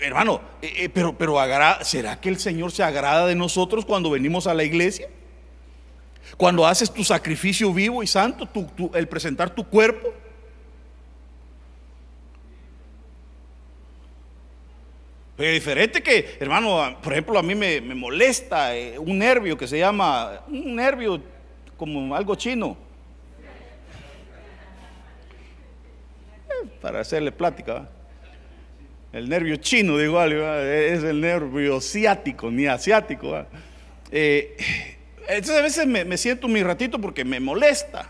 [0.00, 1.36] Hermano, eh, eh, pero, pero
[1.82, 5.08] ¿será que el Señor se agrada de nosotros cuando venimos a la iglesia?
[6.36, 8.48] Cuando haces tu sacrificio vivo y santo,
[8.94, 10.12] el presentar tu cuerpo.
[15.40, 19.78] Es diferente que, hermano, por ejemplo, a mí me, molesta eh, un nervio que se
[19.78, 21.22] llama, un nervio
[21.78, 22.76] como algo chino.
[26.46, 27.88] Eh, para hacerle plática.
[29.14, 33.46] El nervio chino, digo, es el nervio asiático, ni asiático.
[34.12, 34.98] Eh,
[35.36, 38.08] entonces a veces me, me siento mi ratito porque me molesta.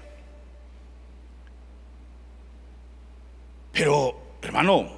[3.72, 4.90] Pero, hermano,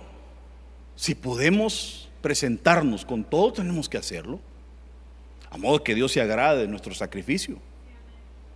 [0.97, 4.41] si podemos presentarnos con todo, tenemos que hacerlo.
[5.51, 7.59] A modo que Dios se agrade de nuestro sacrificio.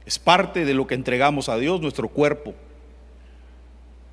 [0.07, 2.55] Es parte de lo que entregamos a Dios, nuestro cuerpo.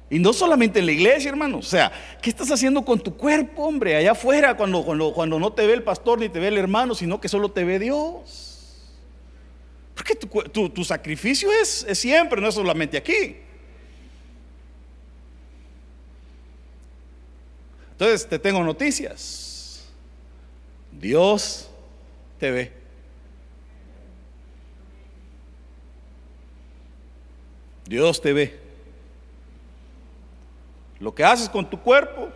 [0.09, 1.59] Y no solamente en la iglesia, hermano.
[1.59, 3.95] O sea, ¿qué estás haciendo con tu cuerpo, hombre?
[3.95, 6.93] Allá afuera, cuando, cuando, cuando no te ve el pastor ni te ve el hermano,
[6.93, 8.52] sino que solo te ve Dios.
[9.95, 13.37] Porque tu, sacrificio es, siempre, no es solamente aquí.
[17.91, 19.87] Entonces, te tengo noticias.
[20.91, 21.69] Dios
[22.39, 22.71] te ve.
[27.85, 28.59] Dios te ve.
[30.99, 32.29] Lo que haces con tu cuerpo,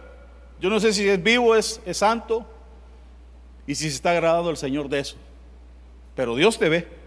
[0.60, 2.46] yo no sé si es vivo, es, es santo,
[3.66, 5.18] y si se está agradando el Señor de eso.
[6.16, 7.07] Pero Dios te ve.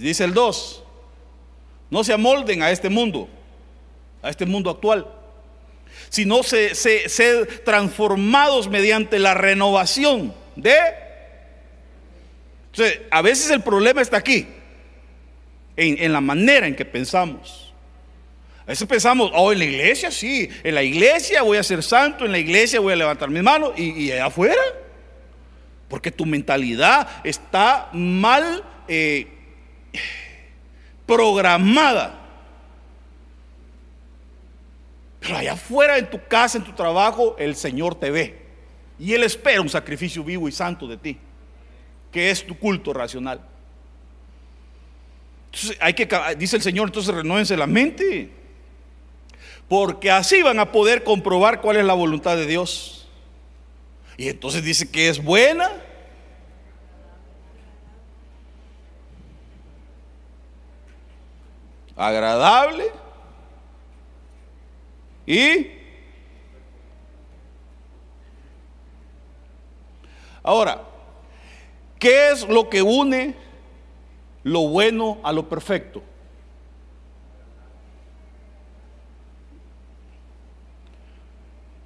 [0.00, 0.82] Dice el 2,
[1.90, 3.28] no se amolden a este mundo,
[4.22, 5.06] a este mundo actual,
[6.08, 10.76] sino se, se, transformados mediante la renovación de...
[13.10, 14.48] a veces el problema está aquí,
[15.76, 17.72] en, en la manera en que pensamos.
[18.62, 22.24] A veces pensamos, oh, en la iglesia sí, en la iglesia voy a ser santo,
[22.24, 24.62] en la iglesia voy a levantar mis manos y, y allá afuera.
[25.88, 29.33] Porque tu mentalidad está mal eh,
[31.06, 32.20] programada.
[35.20, 38.42] Pero allá afuera, en tu casa, en tu trabajo, el Señor te ve.
[38.98, 41.18] Y Él espera un sacrificio vivo y santo de ti,
[42.12, 43.40] que es tu culto racional.
[45.46, 48.30] Entonces, hay que, dice el Señor, entonces renóvense la mente
[49.68, 53.08] porque así van a poder comprobar cuál es la voluntad de Dios.
[54.16, 55.70] Y entonces dice que es buena.
[61.96, 62.90] Agradable.
[65.26, 65.70] Y
[70.42, 70.82] ahora,
[71.98, 73.34] ¿qué es lo que une
[74.42, 76.02] lo bueno a lo perfecto?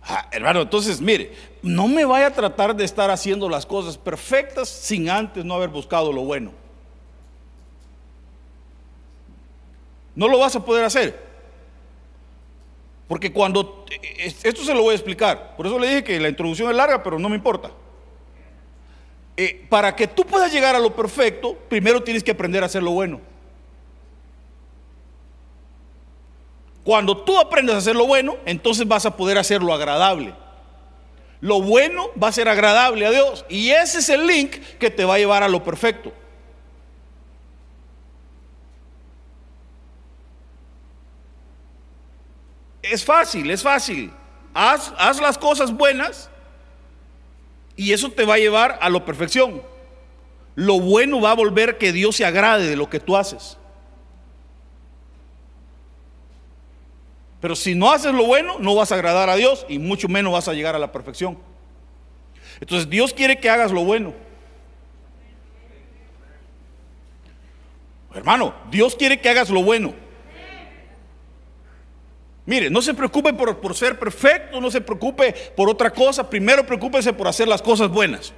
[0.02, 4.68] Ah, hermano, entonces mire, no me vaya a tratar de estar haciendo las cosas perfectas
[4.68, 6.67] sin antes no haber buscado lo bueno.
[10.18, 11.16] No lo vas a poder hacer.
[13.07, 13.87] Porque cuando,
[14.42, 17.04] esto se lo voy a explicar, por eso le dije que la introducción es larga,
[17.04, 17.70] pero no me importa.
[19.37, 22.83] Eh, para que tú puedas llegar a lo perfecto, primero tienes que aprender a hacer
[22.83, 23.20] lo bueno.
[26.83, 30.35] Cuando tú aprendes a hacer lo bueno, entonces vas a poder hacer lo agradable.
[31.40, 33.44] Lo bueno va a ser agradable a Dios.
[33.48, 36.12] Y ese es el link que te va a llevar a lo perfecto.
[42.90, 44.11] Es fácil, es fácil.
[44.55, 46.31] Haz, haz, las cosas buenas
[47.77, 49.62] y eso te va a llevar a la perfección.
[50.55, 53.57] Lo bueno va a volver que Dios se agrade de lo que tú haces.
[57.40, 60.33] Pero si no haces lo bueno, no vas a agradar a Dios y mucho menos
[60.33, 61.38] vas a llegar a la perfección.
[62.61, 64.12] Entonces Dios quiere que hagas lo bueno.
[68.14, 69.94] Hermano, Dios quiere que hagas lo bueno.
[72.48, 76.30] Mire, no se preocupe por, por, ser perfecto, no se preocupe por otra cosa.
[76.30, 78.32] Primero preocúpese por hacer las cosas buenas.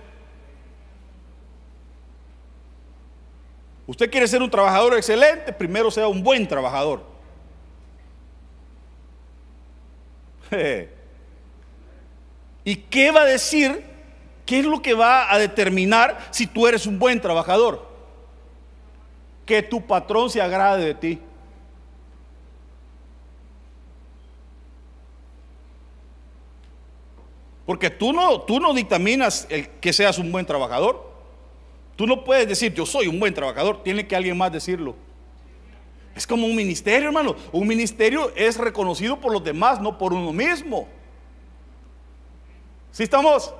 [3.87, 7.05] Usted quiere ser un trabajador excelente, primero sea un buen trabajador.
[12.65, 13.85] ¿Y qué va a decir?
[14.45, 17.87] ¿Qué es lo que va a determinar si tú eres un buen trabajador?
[19.47, 21.21] Que tu patrón se agrade de ti.
[27.71, 31.09] Porque tú no, tú no dictaminas el que seas un buen trabajador.
[31.95, 34.97] Tú no puedes decir yo soy un buen trabajador, tiene que alguien más decirlo.
[36.17, 37.37] Es como un ministerio, hermano.
[37.53, 40.89] Un ministerio es reconocido por los demás, no por uno mismo.
[42.91, 43.55] ¿Sí estamos?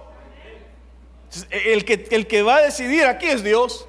[1.49, 3.87] El que, el que va a decidir aquí es Dios.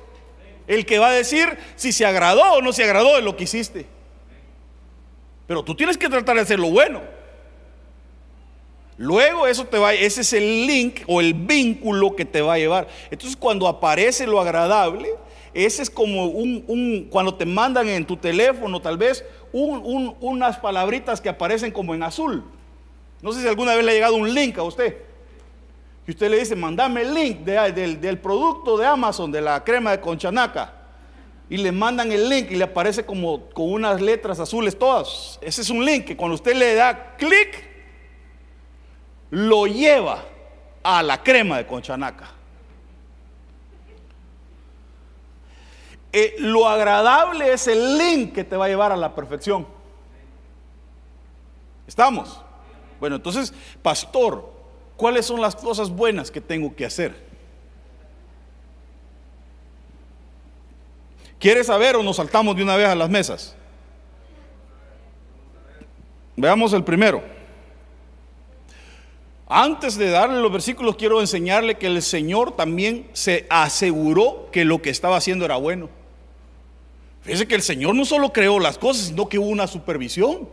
[0.67, 3.45] El que va a decir si se agradó o no se agradó de lo que
[3.45, 3.87] hiciste.
[5.47, 7.01] Pero tú tienes que tratar de hacer lo bueno.
[9.01, 12.57] Luego eso te va, ese es el link o el vínculo que te va a
[12.59, 12.87] llevar.
[13.09, 15.09] Entonces cuando aparece lo agradable,
[15.55, 21.29] ese es como un, cuando te mandan en tu teléfono tal vez unas palabritas que
[21.29, 22.43] aparecen como en azul.
[23.23, 24.95] No sé si alguna vez le ha llegado un link a usted.
[26.05, 29.99] Y usted le dice, mandame el link del, producto de Amazon, de la crema de
[29.99, 30.75] conchanaca.
[31.49, 35.39] Y le mandan el link y le aparece como con unas letras azules todas.
[35.41, 37.70] Ese es un link que cuando usted le da clic,
[39.31, 40.23] lo lleva
[40.83, 42.29] a la crema de conchanaca.
[46.13, 49.65] Eh, lo agradable es el link que te va a llevar a la perfección.
[51.87, 52.41] ¿Estamos?
[52.99, 54.51] Bueno, entonces, pastor,
[54.97, 57.31] ¿cuáles son las cosas buenas que tengo que hacer?
[61.39, 63.55] ¿Quieres saber o nos saltamos de una vez a las mesas?
[66.35, 67.40] Veamos el primero.
[69.53, 74.81] Antes de darle los versículos, quiero enseñarle que el Señor también se aseguró que lo
[74.81, 75.89] que estaba haciendo era bueno.
[77.21, 80.47] Fíjese que el Señor no solo creó las cosas, sino que hubo una supervisión.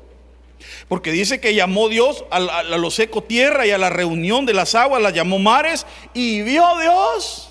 [0.88, 4.74] Porque dice que llamó Dios a, lo seco tierra y a la reunión de las
[4.74, 7.51] aguas, la llamó mares y vio Dios.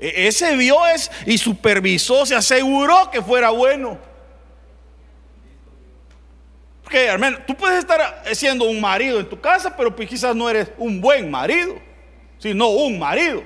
[0.00, 4.09] E, ese vio es y supervisó, se aseguró que fuera bueno.
[6.92, 10.70] Hermano, tú puedes estar siendo un marido en tu casa, pero pues quizás no eres
[10.78, 11.76] un buen marido,
[12.38, 13.42] sino un marido.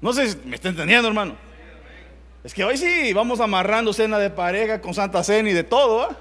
[0.00, 1.36] No sé si me está entendiendo, hermano.
[2.42, 6.02] Es que hoy sí vamos amarrando cena de pareja con Santa Cena y de todo,
[6.02, 6.16] ¿ah?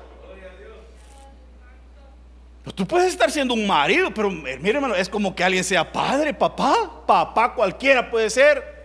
[2.63, 5.63] Pues tú puedes estar siendo un marido, pero eh, mire, hermano, es como que alguien
[5.63, 8.79] sea padre, papá, papá cualquiera puede ser.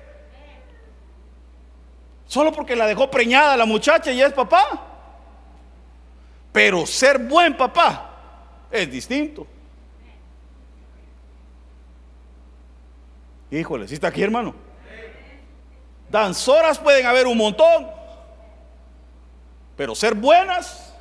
[2.26, 4.93] Solo porque la dejó preñada la muchacha y es papá.
[6.54, 8.16] Pero ser buen papá
[8.70, 9.44] es distinto.
[13.50, 14.54] Híjole, si está aquí, hermano.
[16.08, 17.90] Danzoras pueden haber un montón.
[19.76, 20.94] Pero ser buenas,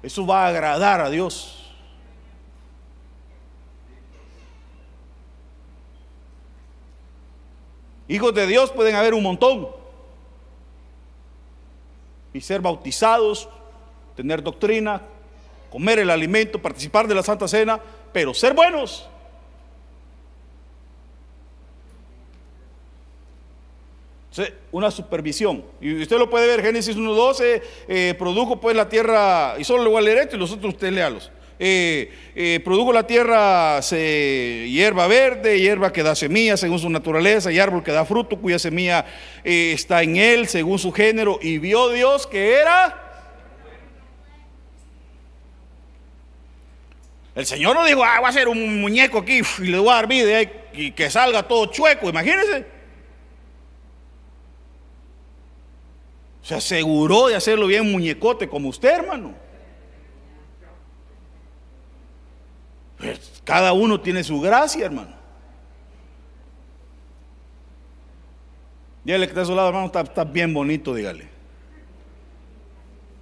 [0.00, 1.74] eso va a agradar a Dios.
[8.06, 9.79] Hijos de Dios pueden haber un montón
[12.32, 13.48] y ser bautizados,
[14.16, 15.02] tener doctrina,
[15.70, 17.80] comer el alimento, participar de la Santa Cena,
[18.12, 19.08] pero ser buenos.
[24.70, 25.64] Una supervisión.
[25.80, 29.90] Y usted lo puede ver, Génesis 1.12, eh, produjo pues la tierra, y solo le
[29.90, 31.30] voy a leer esto y los otros usted léalos.
[31.62, 37.58] Eh, eh, produjo la tierra hierba verde, hierba que da semilla según su naturaleza, y
[37.58, 39.04] árbol que da fruto, cuya semilla
[39.44, 43.06] eh, está en él según su género, y vio Dios que era...
[47.34, 49.96] El Señor no dijo, ah, voy a hacer un muñeco aquí y le voy a
[49.96, 50.42] dar vida
[50.72, 52.66] y que salga todo chueco, imagínense.
[56.42, 59.49] Se aseguró de hacerlo bien muñecote como usted, hermano.
[63.00, 65.14] Pues, cada uno tiene su gracia, hermano.
[69.02, 71.28] Dígale que está a su lado, hermano, está, bien bonito, dígale.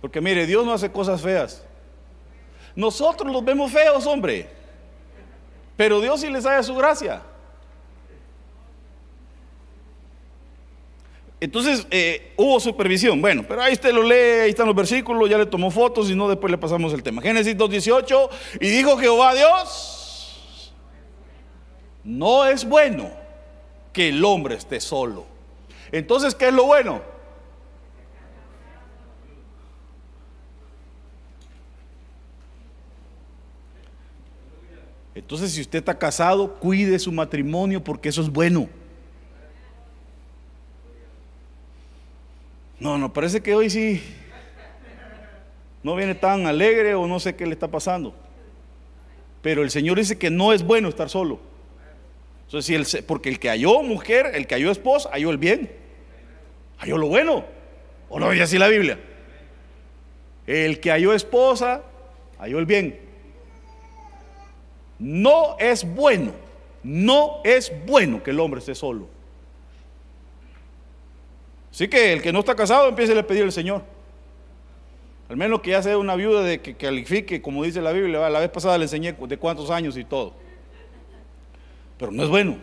[0.01, 1.65] Porque mire, Dios no hace cosas feas.
[2.75, 4.51] Nosotros los vemos feos, hombre.
[5.77, 7.23] Pero Dios sí les haya su gracia.
[11.41, 13.21] Entonces eh, hubo supervisión.
[13.21, 16.17] Bueno, pero ahí usted lo lee, ahí están los versículos, ya le tomó fotos y
[16.17, 17.23] no después le pasamos el tema.
[17.23, 18.29] Génesis 2.18
[18.61, 20.75] y dijo Jehová Dios,
[22.03, 23.11] no es bueno
[23.93, 25.27] que el hombre esté solo.
[25.93, 27.01] Entonces, ¿qué es lo bueno?
[35.15, 38.69] Entonces, si usted está casado, cuide su matrimonio porque eso es bueno.
[42.81, 44.03] No, no, parece que hoy sí
[45.83, 48.15] no viene tan alegre o no sé qué le está pasando.
[49.43, 51.41] Pero el Señor dice que no es bueno estar solo.
[53.07, 55.71] Porque el que halló mujer, el que halló esposa, halló el bien.
[56.79, 57.45] Halló lo bueno.
[58.09, 58.99] ¿O no dice así la Biblia?
[60.47, 61.83] El que halló esposa,
[62.39, 62.99] halló el bien.
[64.99, 66.33] No es bueno,
[66.83, 69.09] no es bueno que el hombre esté solo.
[71.79, 73.85] Así que el que no está casado empiece a pedir al Señor.
[75.29, 78.29] Al menos que ya sea una viuda de que califique, como dice la Biblia.
[78.29, 80.35] La vez pasada le enseñé de cuántos años y todo.
[81.97, 82.57] Pero no es bueno.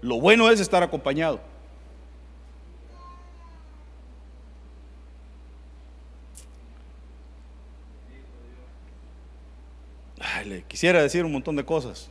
[0.00, 1.40] Lo bueno es estar acompañado.
[10.46, 12.08] le quisiera decir un montón de cosas.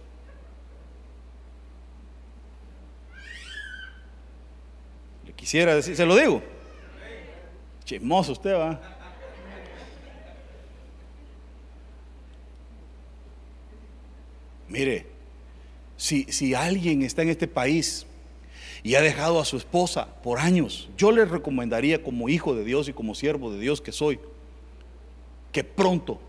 [5.38, 6.42] Quisiera decir, se lo digo.
[7.86, 8.82] Chismoso usted va.
[14.68, 15.06] Mire,
[15.96, 18.06] si, si alguien está en este país
[18.84, 22.90] y ha dejado a su esposa por años, yo le recomendaría como hijo de Dios
[22.90, 24.20] y como siervo de Dios que soy,
[25.54, 26.20] que pronto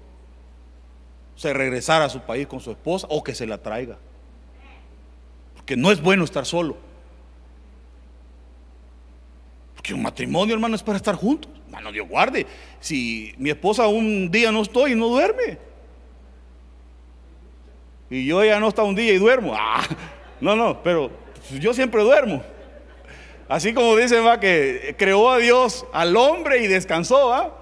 [1.35, 3.99] se regresara a su país con su esposa o que se la traiga.
[5.57, 6.88] Porque no es bueno estar solo
[9.95, 11.51] un matrimonio, hermano, es para estar juntos.
[11.67, 12.47] Hermano, Dios guarde.
[12.81, 15.59] Si mi esposa un día no estoy y no duerme.
[18.11, 19.55] Y yo ya no está un día y duermo.
[19.57, 19.85] Ah,
[20.41, 21.11] no, no, pero
[21.59, 22.43] yo siempre duermo.
[23.49, 27.55] Así como dice, va, que creó a Dios al hombre y descansó, ¿va?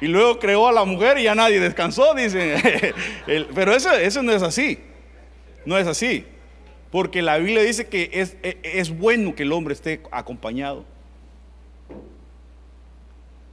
[0.00, 2.94] Y luego creó a la mujer y ya nadie descansó, dice.
[3.54, 4.78] Pero eso, eso no es así.
[5.66, 6.24] No es así.
[6.90, 10.84] Porque la Biblia dice que es, es bueno que el hombre esté acompañado.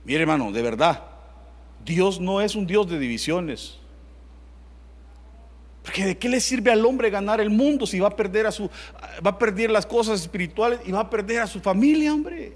[0.07, 1.03] Mire hermano, de verdad,
[1.83, 3.77] Dios no es un Dios de divisiones.
[5.83, 8.53] Porque de qué le sirve al hombre ganar el mundo si va a perder a
[8.53, 8.69] su
[9.25, 12.53] va a perder las cosas espirituales y va a perder a su familia, hombre.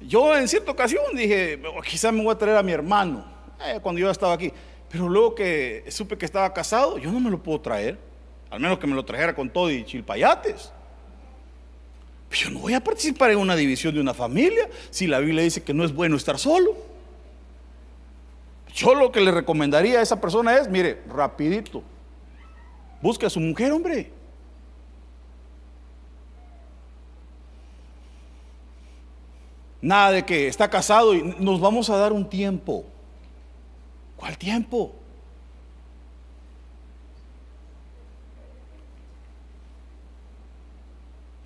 [0.00, 3.24] Yo en cierta ocasión dije, oh, quizás me voy a traer a mi hermano,
[3.64, 4.52] eh, cuando yo estaba aquí.
[4.88, 7.96] Pero luego que supe que estaba casado, yo no me lo puedo traer.
[8.50, 10.72] Al menos que me lo trajera con todo y chilpayates.
[12.30, 15.42] Pero yo no voy a participar en una división de una familia si la Biblia
[15.42, 16.76] dice que no es bueno estar solo.
[18.72, 21.82] Yo lo que le recomendaría a esa persona es, mire, rapidito,
[23.02, 24.12] busque a su mujer, hombre.
[29.82, 32.84] Nada de que está casado y nos vamos a dar un tiempo.
[34.16, 34.99] ¿Cuál tiempo?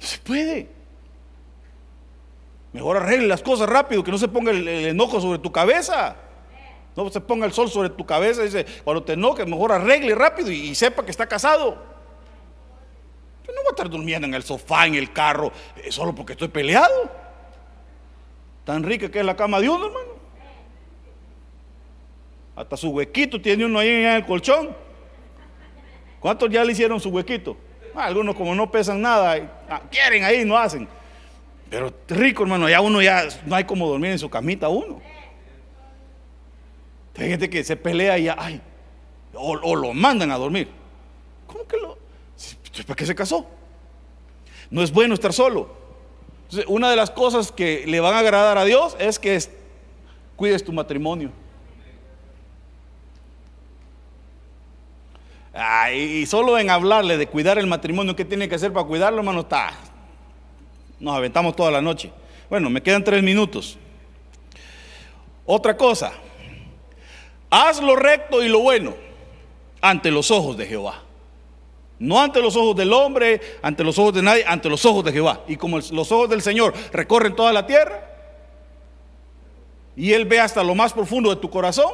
[0.05, 0.69] Se puede.
[2.73, 6.17] Mejor arregle las cosas rápido, que no se ponga el, el enojo sobre tu cabeza.
[6.97, 8.43] No se ponga el sol sobre tu cabeza.
[8.43, 11.77] Dice, cuando te enojes, mejor arregle rápido y, sepa que está casado.
[13.47, 16.33] Yo no voy a estar durmiendo en el sofá, en el carro, eh, solo porque
[16.33, 17.11] estoy peleado.
[18.65, 20.15] Tan rica que es la cama de uno, hermano.
[22.57, 24.75] Hasta su huequito tiene uno ahí en el colchón.
[26.21, 27.57] ¿Cuántos ya le hicieron su huequito?
[27.95, 29.37] Ah, algunos como no pesan nada,
[29.69, 30.89] ah, quieren ahí, no hacen.
[31.71, 35.01] Pero rico, hermano, ya uno ya no hay como dormir en su camita uno.
[37.17, 38.61] Hay gente que se pelea y ya, ay,
[39.35, 40.69] o, lo mandan a dormir.
[41.47, 41.99] ¿Cómo que lo?
[42.87, 43.47] ¿Para qué se casó?
[44.71, 45.77] No es bueno estar solo.
[46.67, 49.39] una de las cosas que le van a agradar a Dios es que
[50.37, 51.31] cuides tu matrimonio.
[55.95, 59.41] Y solo en hablarle de cuidar el matrimonio, ¿qué tiene que hacer para cuidarlo, hermano?
[59.41, 59.73] Está.
[60.99, 62.11] Nos aventamos toda la noche.
[62.51, 63.79] Bueno, me quedan tres minutos.
[65.47, 66.13] Otra cosa,
[67.57, 68.97] Haz lo recto y lo bueno
[69.81, 71.03] ante los ojos de Jehová.
[72.01, 75.13] No ante los ojos del hombre, ante los ojos de nadie, ante los ojos de
[75.13, 75.43] Jehová.
[75.47, 78.11] Y como los ojos del Señor recorren toda la tierra,
[79.95, 81.93] y Él ve hasta lo más profundo de tu corazón,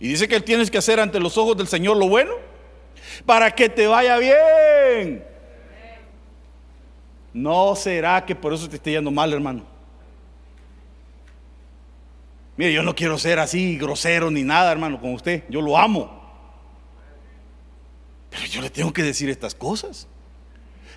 [0.00, 2.32] y dice que tienes que hacer ante los ojos del Señor lo bueno,
[3.26, 5.22] para que te vaya bien.
[7.34, 9.62] No será que por eso te esté yendo mal, hermano.
[12.56, 15.44] Mire, yo no quiero ser así grosero ni nada, hermano, con usted.
[15.50, 16.18] Yo lo amo.
[18.30, 20.08] Pero yo le tengo que decir estas cosas.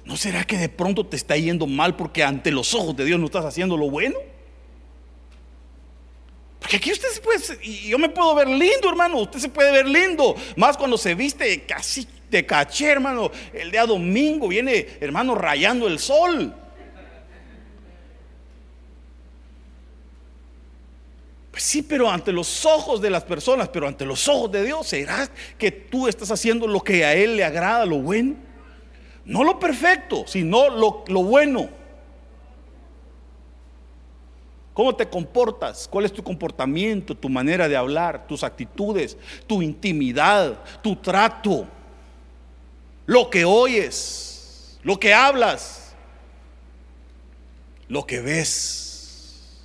[0.06, 3.20] ¿No será que de pronto te está yendo mal porque ante los ojos de Dios
[3.20, 4.18] no estás haciendo lo bueno?
[6.64, 9.70] Porque aquí usted se puede, y yo me puedo ver lindo, hermano, usted se puede
[9.70, 15.36] ver lindo, más cuando se viste casi de caché, hermano, el día domingo viene, hermano,
[15.36, 16.56] rayando el sol.
[21.52, 24.88] Pues sí, pero ante los ojos de las personas, pero ante los ojos de Dios,
[24.88, 28.36] ¿será que tú estás haciendo lo que a Él le agrada, lo bueno?
[29.26, 31.83] No lo perfecto, sino lo, lo bueno.
[34.74, 35.88] ¿Cómo te comportas?
[35.88, 41.68] ¿Cuál es tu comportamiento, tu manera de hablar, tus actitudes, tu intimidad, tu trato?
[43.06, 45.94] Lo que oyes, lo que hablas,
[47.88, 49.62] lo que ves.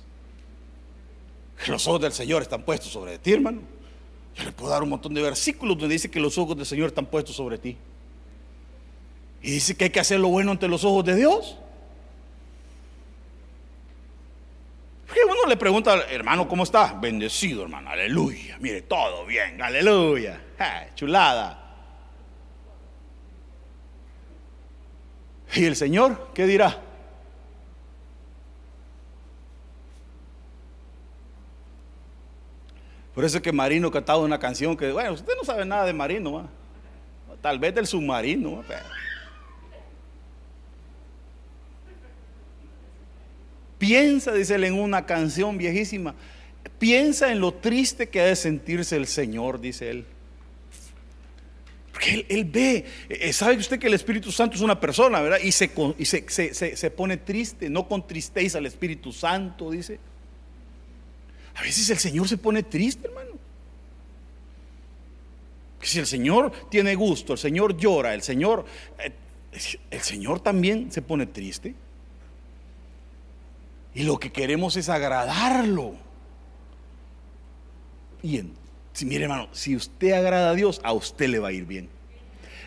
[1.67, 3.61] Los ojos del Señor están puestos sobre ti, hermano.
[4.35, 6.89] Yo le puedo dar un montón de versículos donde dice que los ojos del Señor
[6.89, 7.77] están puestos sobre ti.
[9.41, 11.57] Y dice que hay que hacer lo bueno ante los ojos de Dios.
[15.25, 16.93] Uno le pregunta, hermano, ¿cómo está?
[16.93, 18.57] Bendecido, hermano, aleluya.
[18.59, 20.41] Mire, todo bien, aleluya.
[20.95, 21.65] chulada.
[25.53, 26.81] ¿Y el Señor qué dirá?
[33.13, 35.93] Por eso es que Marino cantaba una canción que, bueno, usted no sabe nada de
[35.93, 36.47] Marino,
[37.41, 38.63] tal vez del submarino.
[43.79, 46.13] Piensa, dice él, en una canción viejísima.
[46.77, 50.05] Piensa en lo triste que ha de sentirse el Señor, dice él.
[51.93, 55.39] Porque él, ve, eh, sabe usted que el Espíritu Santo es una persona, ¿verdad?
[55.41, 59.97] Y, se, y se, pone triste, no contristéis al Espíritu Santo, dice.
[61.55, 63.31] A veces el Señor se pone triste, hermano.
[65.81, 68.65] Si el Señor tiene gusto, el Señor llora, el Señor,
[68.99, 69.13] eh,
[69.89, 71.73] el Señor también se pone triste.
[73.93, 75.95] Y lo que queremos es agradarlo.
[78.21, 78.43] Y
[78.93, 81.89] si mire hermano, si usted agrada a Dios, a usted le va a ir bien.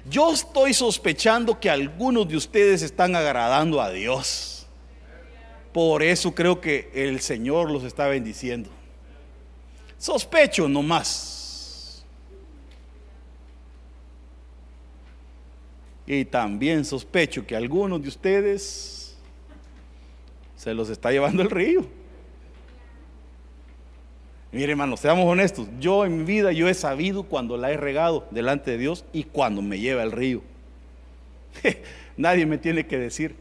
[0.08, 4.66] Yo estoy sospechando que algunos de ustedes están agradando a Dios.
[5.72, 8.68] Por eso creo que el Señor los está bendiciendo.
[9.98, 12.04] Sospecho nomás.
[16.06, 19.01] Y también sospecho que algunos de ustedes
[20.62, 21.84] se los está llevando el río.
[24.52, 25.66] Mire, hermano, seamos honestos.
[25.80, 29.24] Yo en mi vida yo he sabido cuando la he regado delante de Dios y
[29.24, 30.40] cuando me lleva el río.
[32.16, 33.34] Nadie me tiene que decir.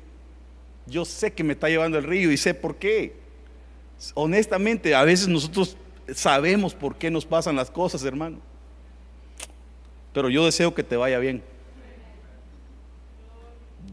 [0.87, 3.13] Yo sé que me está llevando el río y sé por qué.
[4.15, 5.77] Honestamente, a veces nosotros
[6.15, 8.39] sabemos por qué nos pasan las cosas, hermano.
[10.11, 11.43] Pero yo deseo que te vaya bien.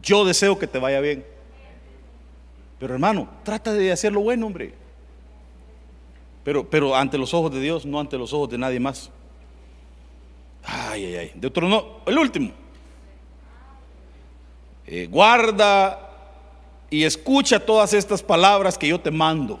[0.01, 1.23] Yo deseo que te vaya bien.
[2.79, 4.73] Pero hermano, trata de hacer lo bueno, hombre.
[6.43, 9.11] Pero, pero ante los ojos de Dios, no ante los ojos de nadie más.
[10.63, 11.31] Ay, ay, ay.
[11.35, 12.51] De otro no, el último.
[14.87, 16.09] Eh, guarda
[16.89, 19.59] y escucha todas estas palabras que yo te mando.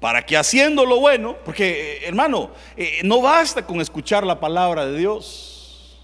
[0.00, 4.86] Para que haciendo lo bueno, porque eh, hermano, eh, no basta con escuchar la palabra
[4.86, 5.98] de Dios.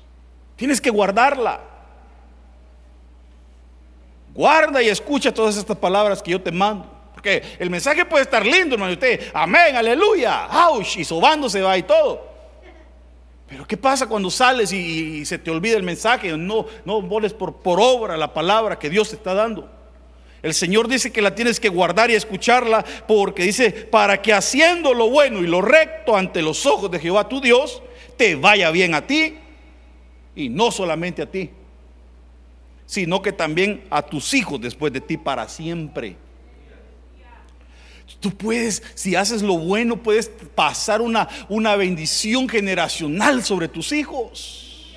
[0.57, 1.70] Tienes que guardarla.
[4.35, 6.87] Guarda y escucha todas estas palabras que yo te mando.
[7.13, 8.93] Porque el mensaje puede estar lindo, hermano.
[8.93, 10.97] Usted, amén, aleluya, ¡Auch!
[10.97, 12.31] y sobándose va y todo.
[13.47, 16.37] Pero ¿qué pasa cuando sales y, se te olvida el mensaje?
[16.37, 19.69] No, no por, por obra la palabra que Dios te está dando.
[20.43, 24.95] El Señor dice que la tienes que guardar y escucharla porque dice, para que haciendo
[24.95, 27.83] lo bueno y lo recto ante los ojos de Jehová tu Dios,
[28.17, 29.35] te vaya bien a ti
[30.35, 31.51] y no solamente a ti,
[32.91, 36.17] sino que también a tus hijos después de ti para siempre.
[38.19, 44.91] Tú puedes, si haces lo bueno, puedes pasar una, una bendición generacional sobre tus hijos.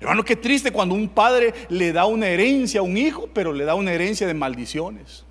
[0.00, 3.66] Hermano, qué triste cuando un padre le da una herencia a un hijo, pero le
[3.66, 5.26] da una herencia de maldiciones.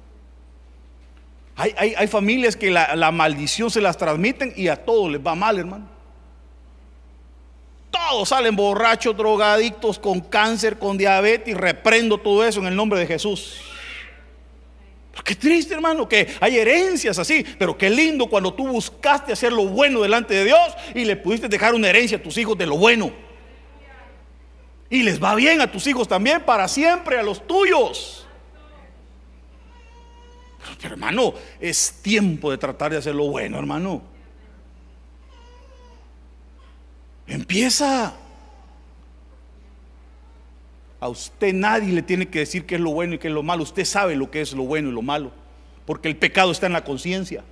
[1.56, 5.34] Hay, hay, familias que la, la, maldición se las transmiten y a todos les va
[5.34, 5.88] mal, hermano.
[7.94, 11.56] Todos salen borrachos, drogadictos, con cáncer, con diabetes.
[11.56, 13.62] Reprendo todo eso en el nombre de Jesús.
[15.24, 19.68] Qué triste, hermano, que hay herencias así, pero qué lindo cuando tú buscaste hacer lo
[19.68, 22.78] bueno delante de Dios y le pudiste dejar una herencia a tus hijos de lo
[22.78, 23.12] bueno.
[24.90, 28.26] Y les va bien a tus hijos también, para siempre, a los tuyos.
[30.82, 34.13] Pero hermano, es tiempo de tratar de hacer lo bueno, hermano.
[37.28, 38.14] Empieza.
[41.00, 43.44] A usted nadie le tiene que decir qué es lo bueno y qué es lo
[43.44, 43.64] malo.
[43.64, 45.32] Usted sabe lo que es lo bueno y lo malo.
[45.86, 47.44] Porque el pecado está en la conciencia.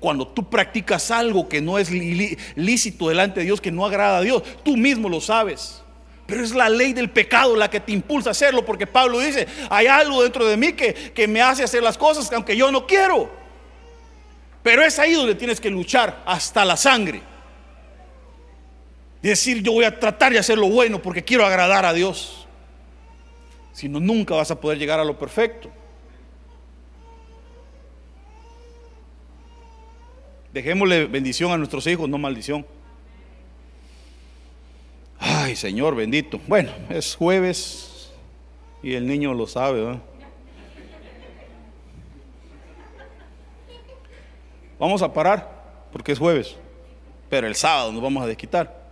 [0.00, 4.22] Cuando tú practicas algo que no es lícito delante de Dios, que no agrada a
[4.22, 5.82] Dios, tú mismo lo sabes.
[6.26, 9.46] Pero es la ley del pecado la que te impulsa a hacerlo, porque Pablo dice,
[9.68, 12.86] hay algo dentro de mí que, que me hace hacer las cosas aunque yo no
[12.86, 13.30] quiero.
[14.62, 17.33] Pero es ahí donde tienes que luchar hasta la sangre.
[19.24, 22.46] Decir, yo voy a tratar de hacer lo bueno porque quiero agradar a Dios.
[23.72, 25.70] Si no, nunca vas a poder llegar a lo perfecto.
[30.52, 32.66] Dejémosle bendición a nuestros hijos, no maldición.
[35.18, 36.38] Ay, Señor bendito.
[36.46, 38.12] Bueno, es jueves
[38.82, 40.00] y el niño lo sabe.
[44.78, 46.56] Vamos a parar porque es jueves,
[47.30, 48.83] pero el sábado nos vamos a desquitar.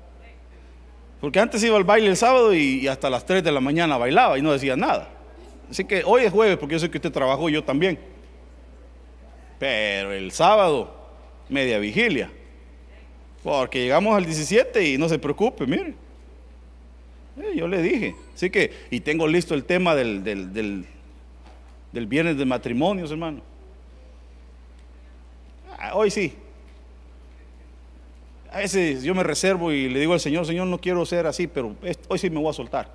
[1.23, 4.37] Porque antes iba al baile el sábado y, hasta las 3 de la mañana bailaba
[4.37, 5.09] y no decía nada.
[5.71, 7.97] Así que hoy es jueves porque yo sé que usted trabajó y yo también.
[9.61, 10.93] Pero el sábado,
[11.49, 12.29] media vigilia.
[13.45, 15.95] Porque llegamos al 17 y no se preocupe, mire.
[17.41, 18.17] Eh, yo le dije.
[18.35, 20.53] Así que, y tengo listo el tema del, del,
[21.93, 23.43] del, viernes de matrimonios, hermano.
[25.79, 26.35] Ah, hoy sí,
[28.53, 31.47] a veces yo me reservo y le digo al Señor, Señor, no quiero ser así,
[31.47, 31.75] pero
[32.09, 32.93] hoy sí me voy a soltar.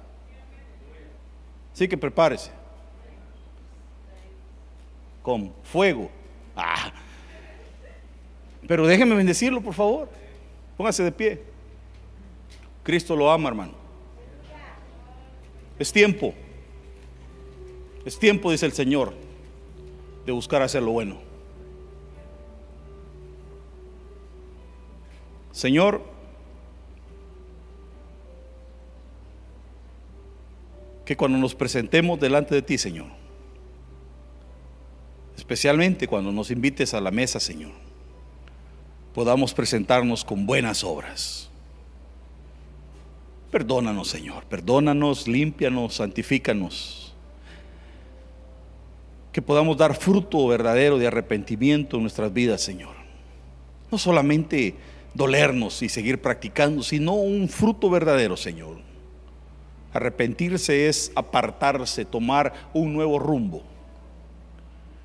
[1.73, 2.51] Así que prepárese.
[5.23, 6.09] Con fuego.
[6.55, 6.91] Ah.
[8.67, 10.09] Pero déjeme bendecirlo, por favor.
[10.77, 11.41] Póngase de pie.
[12.83, 13.73] Cristo lo ama, hermano.
[15.79, 16.33] Es tiempo.
[18.05, 19.13] Es tiempo, dice el Señor,
[20.25, 21.26] de buscar hacer lo bueno.
[25.57, 26.03] Señor,
[31.03, 33.07] que cuando nos presentemos delante de ti, Señor,
[35.35, 37.71] especialmente cuando nos invites a la mesa, Señor,
[39.15, 41.49] podamos presentarnos con buenas obras.
[43.49, 47.15] Perdónanos, Señor, perdónanos, límpianos, santifícanos.
[49.31, 52.93] Que podamos dar fruto verdadero de arrepentimiento en nuestras vidas, Señor
[53.89, 54.75] No solamente
[55.13, 58.77] dolernos y seguir practicando, sino un fruto verdadero, Señor.
[59.93, 63.63] Arrepentirse es apartarse, tomar un nuevo rumbo.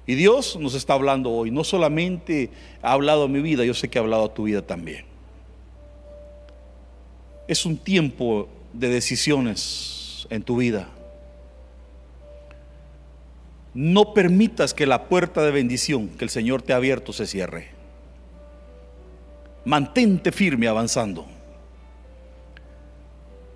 [0.07, 1.51] Y Dios nos está hablando hoy.
[1.51, 2.51] No solamente
[2.83, 5.05] ha hablado a mi vida, yo sé que ha hablado a tu vida también.
[7.47, 10.89] Es un tiempo de decisiones en tu vida.
[13.75, 17.82] No permitas que la puerta de bendición que el Señor te ha abierto se cierre.
[19.65, 21.27] Mantente firme avanzando.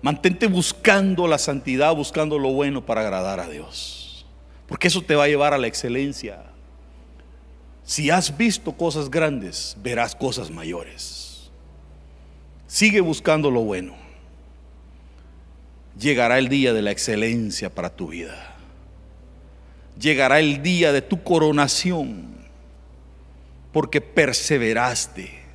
[0.01, 4.25] Mantente buscando la santidad, buscando lo bueno para agradar a Dios.
[4.67, 6.43] Porque eso te va a llevar a la excelencia.
[7.83, 11.49] Si has visto cosas grandes, verás cosas mayores.
[12.67, 13.95] Sigue buscando lo bueno.
[15.97, 18.55] Llegará el día de la excelencia para tu vida.
[19.99, 22.27] Llegará el día de tu coronación.
[23.71, 25.46] Porque perseveraste.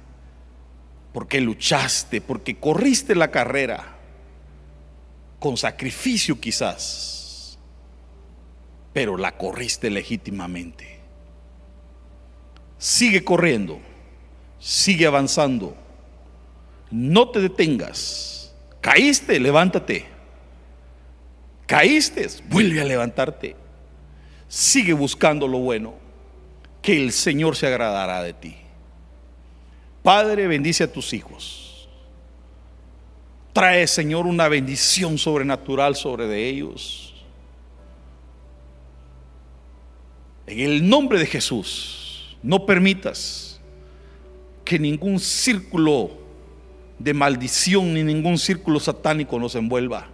[1.13, 2.21] Porque luchaste.
[2.21, 3.97] Porque corriste la carrera.
[5.39, 7.59] Con sacrificio quizás.
[8.93, 10.93] Pero la corriste legítimamente
[12.83, 13.79] Sigue corriendo,
[14.59, 15.77] sigue avanzando.
[16.91, 18.53] No te detengas.
[18.81, 20.07] Caíste, levántate.
[21.65, 23.55] Caíste, vuelve a levantarte.
[24.49, 25.95] Sigue buscando lo bueno,
[26.83, 28.57] que el Señor se agradará de ti.
[30.03, 31.89] Padre, bendice a tus hijos.
[33.53, 37.15] Trae, Señor, una bendición sobrenatural sobre de ellos.
[40.47, 42.37] En el nombre de Jesús.
[42.43, 43.61] No permitas
[44.65, 46.11] que ningún círculo
[46.99, 50.09] de maldición ni ningún círculo satánico nos envuelva.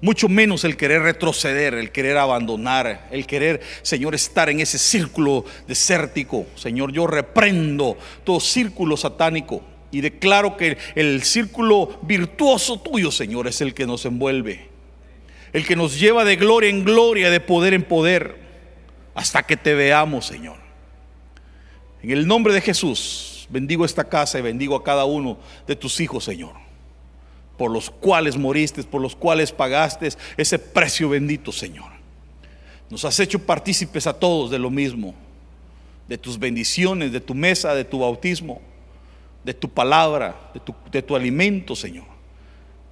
[0.00, 5.44] Mucho menos el querer retroceder, el querer abandonar, el querer, Señor, estar en ese círculo
[5.66, 6.46] desértico.
[6.54, 13.60] Señor, yo reprendo todo círculo satánico y declaro que el círculo virtuoso tuyo, Señor, es
[13.62, 14.68] el que nos envuelve.
[15.52, 18.36] El que nos lleva de gloria en gloria, de poder en poder
[19.14, 20.58] hasta que te veamos, Señor.
[22.02, 26.00] En el nombre de Jesús, bendigo esta casa y bendigo a cada uno de tus
[26.00, 26.52] hijos, Señor,
[27.56, 31.90] por los cuales moriste, por los cuales pagaste ese precio bendito, Señor.
[32.90, 35.14] Nos has hecho partícipes a todos de lo mismo,
[36.08, 38.60] de tus bendiciones, de tu mesa, de tu bautismo,
[39.44, 42.06] de tu palabra, de tu, de tu alimento, Señor.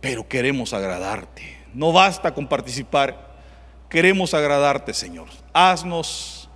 [0.01, 1.59] Pero queremos agradarte.
[1.73, 3.35] No basta con participar
[3.95, 5.29] Queremos agradarte, Señor.
[5.53, 6.49] Haznos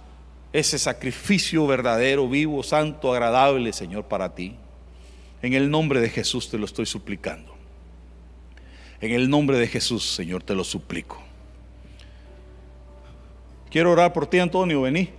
[0.53, 4.57] ese sacrificio verdadero, vivo, santo, agradable, Señor, para ti.
[5.41, 7.55] En el nombre de Jesús te lo estoy suplicando.
[9.01, 11.23] En el nombre de Jesús, Señor, te lo suplico.
[13.71, 15.11] Quiero orar por ti, Antonio, vení.